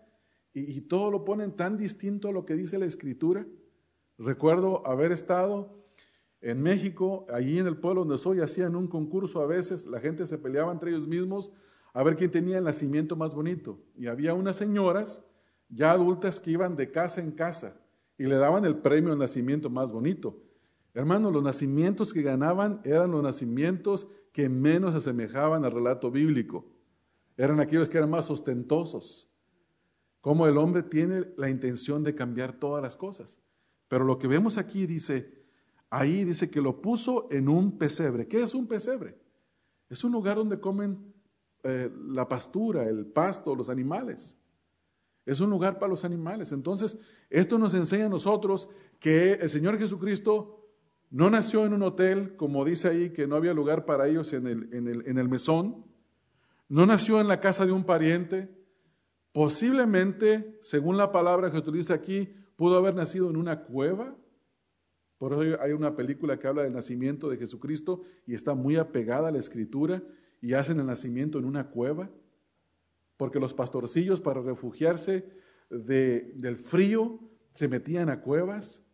[0.54, 3.46] Y, y todo lo ponen tan distinto a lo que dice la escritura.
[4.18, 5.82] Recuerdo haber estado
[6.40, 10.26] en México, allí en el pueblo donde soy, hacían un concurso a veces, la gente
[10.26, 11.52] se peleaba entre ellos mismos
[11.94, 13.78] a ver quién tenía el nacimiento más bonito.
[13.98, 15.24] Y había unas señoras
[15.68, 17.76] ya adultas que iban de casa en casa
[18.18, 20.42] y le daban el premio al nacimiento más bonito.
[20.94, 26.66] Hermano, los nacimientos que ganaban eran los nacimientos que menos asemejaban al relato bíblico.
[27.38, 29.30] eran aquellos que eran más ostentosos.
[30.20, 33.42] Como el hombre tiene la intención de cambiar todas las cosas.
[33.88, 35.44] Pero lo que vemos aquí dice,
[35.90, 38.28] ahí dice que lo puso en un pesebre.
[38.28, 39.18] ¿Qué es un pesebre?
[39.90, 41.14] Es un lugar donde comen
[41.64, 44.38] eh, la pastura, el pasto, los animales.
[45.26, 46.52] Es un lugar para los animales.
[46.52, 46.98] Entonces,
[47.30, 48.70] esto nos enseña a nosotros
[49.00, 50.61] que el Señor Jesucristo
[51.12, 54.48] no nació en un hotel, como dice ahí, que no había lugar para ellos en
[54.48, 55.86] el, mesón.
[56.70, 58.50] No nació en la casa de un pariente.
[59.34, 64.16] Posiblemente, según la palabra que utiliza aquí, pudo haber nacido en una cueva.
[65.18, 69.28] Por eso hay una película que habla del nacimiento de Jesucristo y está muy apegada
[69.28, 70.02] a la escritura
[70.42, 72.10] y hacen el nacimiento en una cueva.
[73.18, 75.30] Porque los pastorcillos para refugiarse
[75.70, 77.20] del frío
[77.52, 78.86] se metían a cuevas.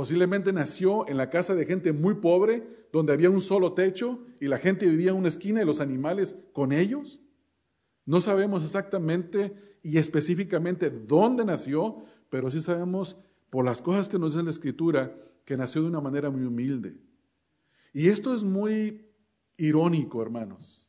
[0.00, 4.46] Posiblemente nació en la casa de gente muy pobre, donde había un solo techo y
[4.46, 7.20] la gente vivía en una esquina y los animales con ellos.
[8.06, 13.18] No sabemos exactamente y específicamente dónde nació, pero sí sabemos
[13.50, 16.96] por las cosas que nos dice la Escritura que nació de una manera muy humilde.
[17.92, 19.06] Y esto es muy
[19.58, 20.88] irónico, hermanos.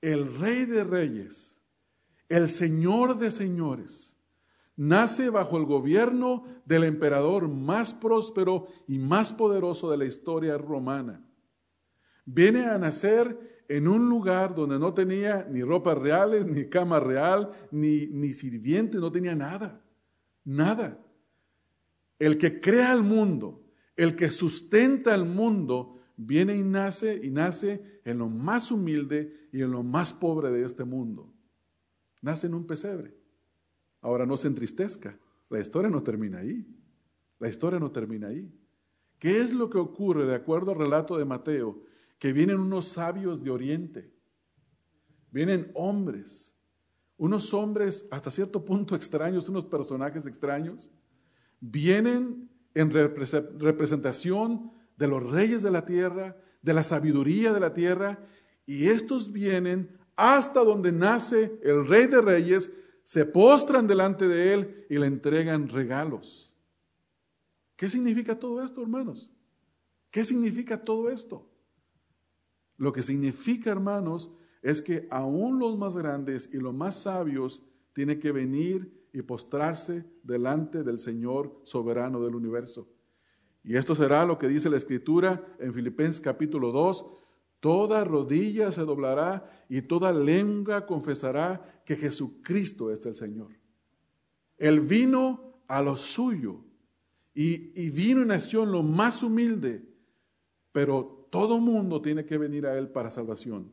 [0.00, 1.60] El rey de reyes,
[2.28, 4.15] el señor de señores,
[4.76, 11.26] nace bajo el gobierno del emperador más próspero y más poderoso de la historia romana.
[12.24, 17.50] Viene a nacer en un lugar donde no tenía ni ropas reales, ni cama real,
[17.70, 19.82] ni, ni sirviente, no tenía nada.
[20.44, 21.00] Nada.
[22.18, 23.64] El que crea el mundo,
[23.96, 29.62] el que sustenta el mundo, viene y nace y nace en lo más humilde y
[29.62, 31.32] en lo más pobre de este mundo.
[32.22, 33.15] Nace en un pesebre.
[34.06, 36.64] Ahora no se entristezca, la historia no termina ahí.
[37.38, 38.50] La historia no termina ahí.
[39.18, 41.82] ¿Qué es lo que ocurre de acuerdo al relato de Mateo?
[42.18, 44.12] Que vienen unos sabios de Oriente,
[45.30, 46.56] vienen hombres
[47.18, 50.90] unos hombres hasta cierto punto extraños, unos personajes extraños,
[51.60, 58.20] vienen en representación de los reyes de la tierra, de la sabiduría de la tierra,
[58.66, 62.70] y estos vienen hasta donde nace el rey de reyes,
[63.06, 66.52] se postran delante de él y le entregan regalos.
[67.76, 69.32] ¿Qué significa todo esto, hermanos?
[70.10, 71.48] ¿Qué significa todo esto?
[72.76, 78.18] Lo que significa, hermanos, es que aún los más grandes y los más sabios tienen
[78.18, 82.88] que venir y postrarse delante del Señor soberano del universo.
[83.62, 87.06] Y esto será lo que dice la Escritura en Filipenses capítulo 2.
[87.60, 93.58] Toda rodilla se doblará y toda lengua confesará que Jesucristo es el Señor.
[94.58, 96.62] Él vino a lo suyo
[97.32, 99.88] y, vino y nació en lo más humilde,
[100.72, 103.72] pero todo mundo tiene que venir a Él para salvación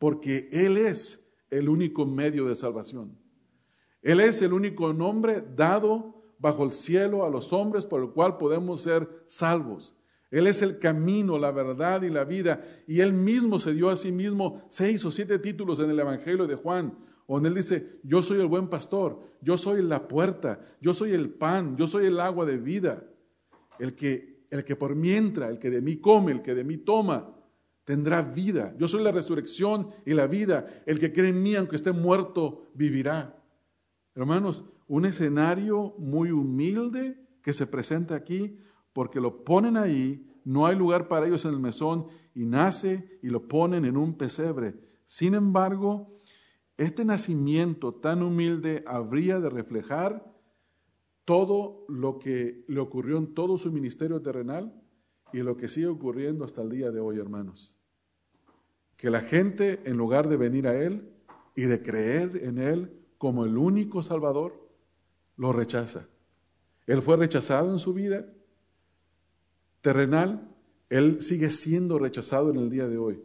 [0.00, 3.18] porque Él es el único medio de salvación.
[4.00, 8.38] Él es el único nombre dado bajo el cielo a los hombres por el cual
[8.38, 9.94] podemos ser salvos.
[10.30, 12.64] Él es el camino, la verdad y la vida.
[12.86, 16.46] Y Él mismo se dio a sí mismo seis o siete títulos en el Evangelio
[16.46, 16.96] de Juan,
[17.34, 21.30] donde Él dice, yo soy el buen pastor, yo soy la puerta, yo soy el
[21.30, 23.04] pan, yo soy el agua de vida.
[23.78, 26.64] El que, el que por mí entra, el que de mí come, el que de
[26.64, 27.36] mí toma,
[27.84, 28.74] tendrá vida.
[28.78, 30.82] Yo soy la resurrección y la vida.
[30.86, 33.40] El que cree en mí, aunque esté muerto, vivirá.
[34.14, 38.58] Hermanos, un escenario muy humilde que se presenta aquí,
[38.92, 43.28] porque lo ponen ahí, no hay lugar para ellos en el mesón, y nace y
[43.28, 44.74] lo ponen en un pesebre.
[45.04, 46.19] Sin embargo,
[46.80, 50.32] este nacimiento tan humilde habría de reflejar
[51.24, 54.74] todo lo que le ocurrió en todo su ministerio terrenal
[55.32, 57.80] y lo que sigue ocurriendo hasta el día de hoy, hermanos
[59.00, 61.08] que la gente, en lugar de venir a Él
[61.56, 64.68] y de creer en Él como el único Salvador,
[65.38, 66.06] lo rechaza.
[66.86, 68.26] Él fue rechazado en su vida
[69.80, 70.54] terrenal,
[70.90, 73.22] Él sigue siendo rechazado en el día de hoy.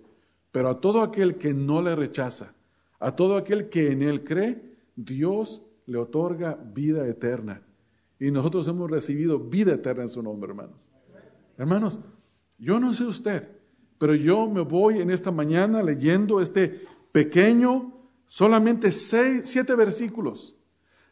[0.53, 2.56] Pero a todo aquel que no le rechaza,
[2.99, 7.61] a todo aquel que en Él cree, Dios le otorga vida eterna.
[8.19, 10.89] Y nosotros hemos recibido vida eterna en su nombre, hermanos.
[11.57, 11.99] Hermanos,
[12.57, 13.49] yo no sé usted,
[13.97, 17.93] pero yo me voy en esta mañana leyendo este pequeño,
[18.25, 20.57] solamente seis, siete versículos,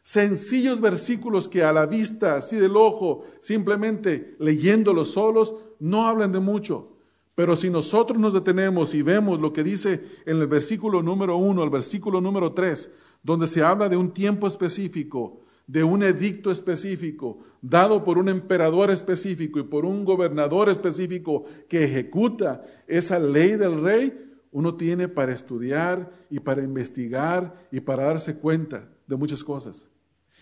[0.02, 6.40] sencillos versículos que a la vista, así del ojo, simplemente leyéndolos solos, no hablan de
[6.40, 6.93] mucho.
[7.34, 11.64] Pero si nosotros nos detenemos y vemos lo que dice en el versículo número uno,
[11.64, 12.90] el versículo número tres,
[13.22, 18.90] donde se habla de un tiempo específico, de un edicto específico, dado por un emperador
[18.90, 24.20] específico y por un gobernador específico que ejecuta esa ley del rey,
[24.52, 29.90] uno tiene para estudiar y para investigar y para darse cuenta de muchas cosas.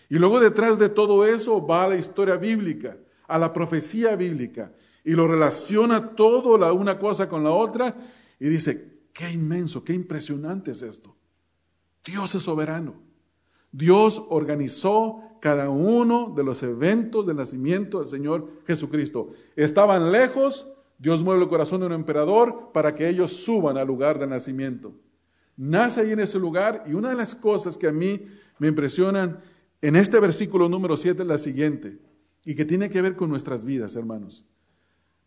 [0.09, 4.71] Y luego detrás de todo eso va la historia bíblica, a la profecía bíblica,
[5.03, 7.95] y lo relaciona todo la una cosa con la otra
[8.39, 11.15] y dice, qué inmenso, qué impresionante es esto.
[12.03, 12.95] Dios es soberano.
[13.71, 19.31] Dios organizó cada uno de los eventos del nacimiento del Señor Jesucristo.
[19.55, 24.19] Estaban lejos, Dios mueve el corazón de un emperador para que ellos suban al lugar
[24.19, 24.93] del nacimiento.
[25.57, 28.25] Nace ahí en ese lugar y una de las cosas que a mí
[28.59, 29.39] me impresionan
[29.81, 31.99] en este versículo número 7 es la siguiente
[32.45, 34.45] y que tiene que ver con nuestras vidas, hermanos.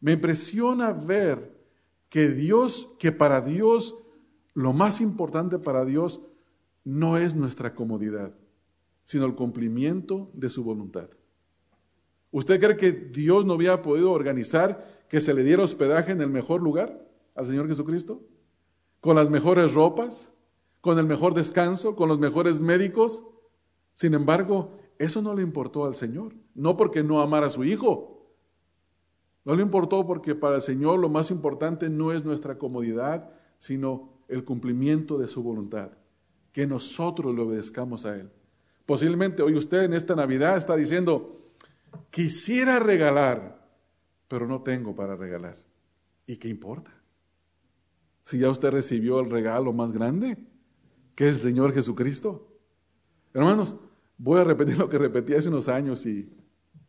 [0.07, 1.52] Me impresiona ver
[2.09, 3.96] que Dios, que para Dios,
[4.54, 6.20] lo más importante para Dios
[6.84, 8.32] no es nuestra comodidad,
[9.02, 11.09] sino el cumplimiento de su voluntad.
[12.30, 16.30] ¿Usted cree que Dios no había podido organizar que se le diera hospedaje en el
[16.30, 17.04] mejor lugar
[17.34, 18.22] al Señor Jesucristo?
[19.00, 20.32] ¿Con las mejores ropas?
[20.82, 21.96] ¿Con el mejor descanso?
[21.96, 23.24] ¿Con los mejores médicos?
[23.92, 28.15] Sin embargo, eso no le importó al Señor, no porque no amara a su Hijo.
[29.47, 34.11] No le importó porque para el Señor lo más importante no es nuestra comodidad, sino
[34.28, 35.92] el cumplimiento de su voluntad
[36.57, 38.30] que nosotros le obedezcamos a Él.
[38.86, 41.53] Posiblemente hoy usted en esta Navidad está diciendo,
[42.11, 43.62] quisiera regalar,
[44.26, 45.59] pero no tengo para regalar.
[46.26, 46.90] ¿Y qué importa?
[48.24, 50.38] Si ya usted recibió el regalo más grande,
[51.14, 52.49] que es el Señor Jesucristo.
[53.34, 53.76] Hermanos,
[54.16, 56.32] voy a repetir lo que repetí hace unos años y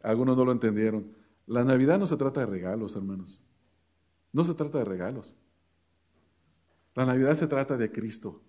[0.02, 1.12] algunos no lo entendieron.
[1.48, 3.44] La Navidad no se trata de regalos, hermanos.
[4.32, 5.36] No se trata de regalos.
[6.94, 8.42] La Navidad se trata de Cristo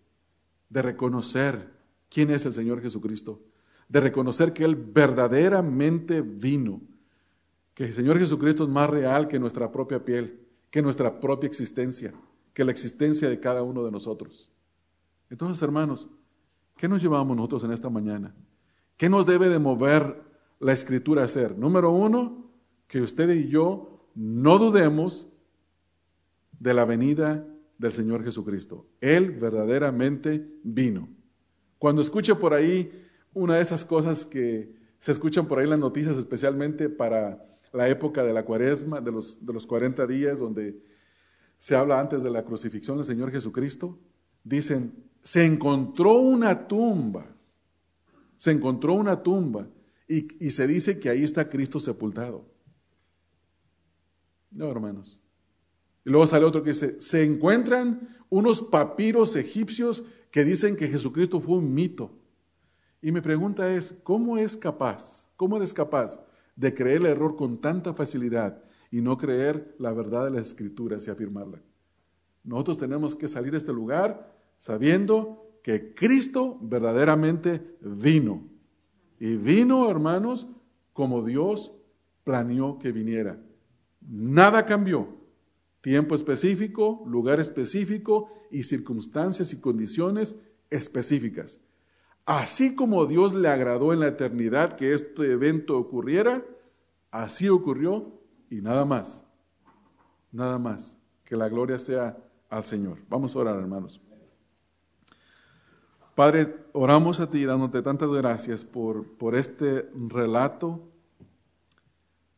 [0.68, 1.70] de reconocer
[2.08, 3.40] quién es el Señor Jesucristo,
[3.88, 6.82] de reconocer que Él verdaderamente vino,
[7.74, 12.12] que el Señor Jesucristo es más real que nuestra propia piel, que nuestra propia existencia,
[12.52, 14.50] que la existencia de cada uno de nosotros.
[15.30, 16.08] Entonces, hermanos,
[16.76, 18.34] ¿qué nos llevamos nosotros en esta mañana?
[18.96, 20.22] ¿Qué nos debe de mover
[20.58, 21.56] la escritura a hacer?
[21.56, 22.47] Número uno,
[22.88, 25.28] que usted y yo no dudemos
[26.58, 27.46] de la venida
[27.78, 28.86] del Señor Jesucristo.
[29.00, 31.08] Él verdaderamente vino.
[31.78, 32.90] Cuando escuche por ahí
[33.32, 37.88] una de esas cosas que se escuchan por ahí en las noticias, especialmente para la
[37.88, 40.82] época de la cuaresma, de los, de los 40 días, donde
[41.56, 43.98] se habla antes de la crucifixión del Señor Jesucristo,
[44.42, 47.36] dicen, se encontró una tumba,
[48.36, 49.68] se encontró una tumba
[50.08, 52.57] y, y se dice que ahí está Cristo sepultado.
[54.50, 55.20] No, hermanos.
[56.04, 61.40] Y luego sale otro que dice, se encuentran unos papiros egipcios que dicen que Jesucristo
[61.40, 62.12] fue un mito.
[63.00, 66.20] Y mi pregunta es, ¿cómo es capaz, cómo eres capaz
[66.56, 71.06] de creer el error con tanta facilidad y no creer la verdad de las escrituras
[71.06, 71.62] y afirmarla?
[72.42, 78.48] Nosotros tenemos que salir de este lugar sabiendo que Cristo verdaderamente vino.
[79.20, 80.48] Y vino, hermanos,
[80.92, 81.72] como Dios
[82.24, 83.38] planeó que viniera.
[84.08, 85.16] Nada cambió.
[85.82, 90.34] Tiempo específico, lugar específico y circunstancias y condiciones
[90.70, 91.60] específicas.
[92.24, 96.44] Así como Dios le agradó en la eternidad que este evento ocurriera,
[97.10, 99.24] así ocurrió y nada más.
[100.32, 100.98] Nada más.
[101.24, 102.98] Que la gloria sea al Señor.
[103.08, 104.00] Vamos a orar, hermanos.
[106.14, 110.87] Padre, oramos a ti dándote tantas gracias por, por este relato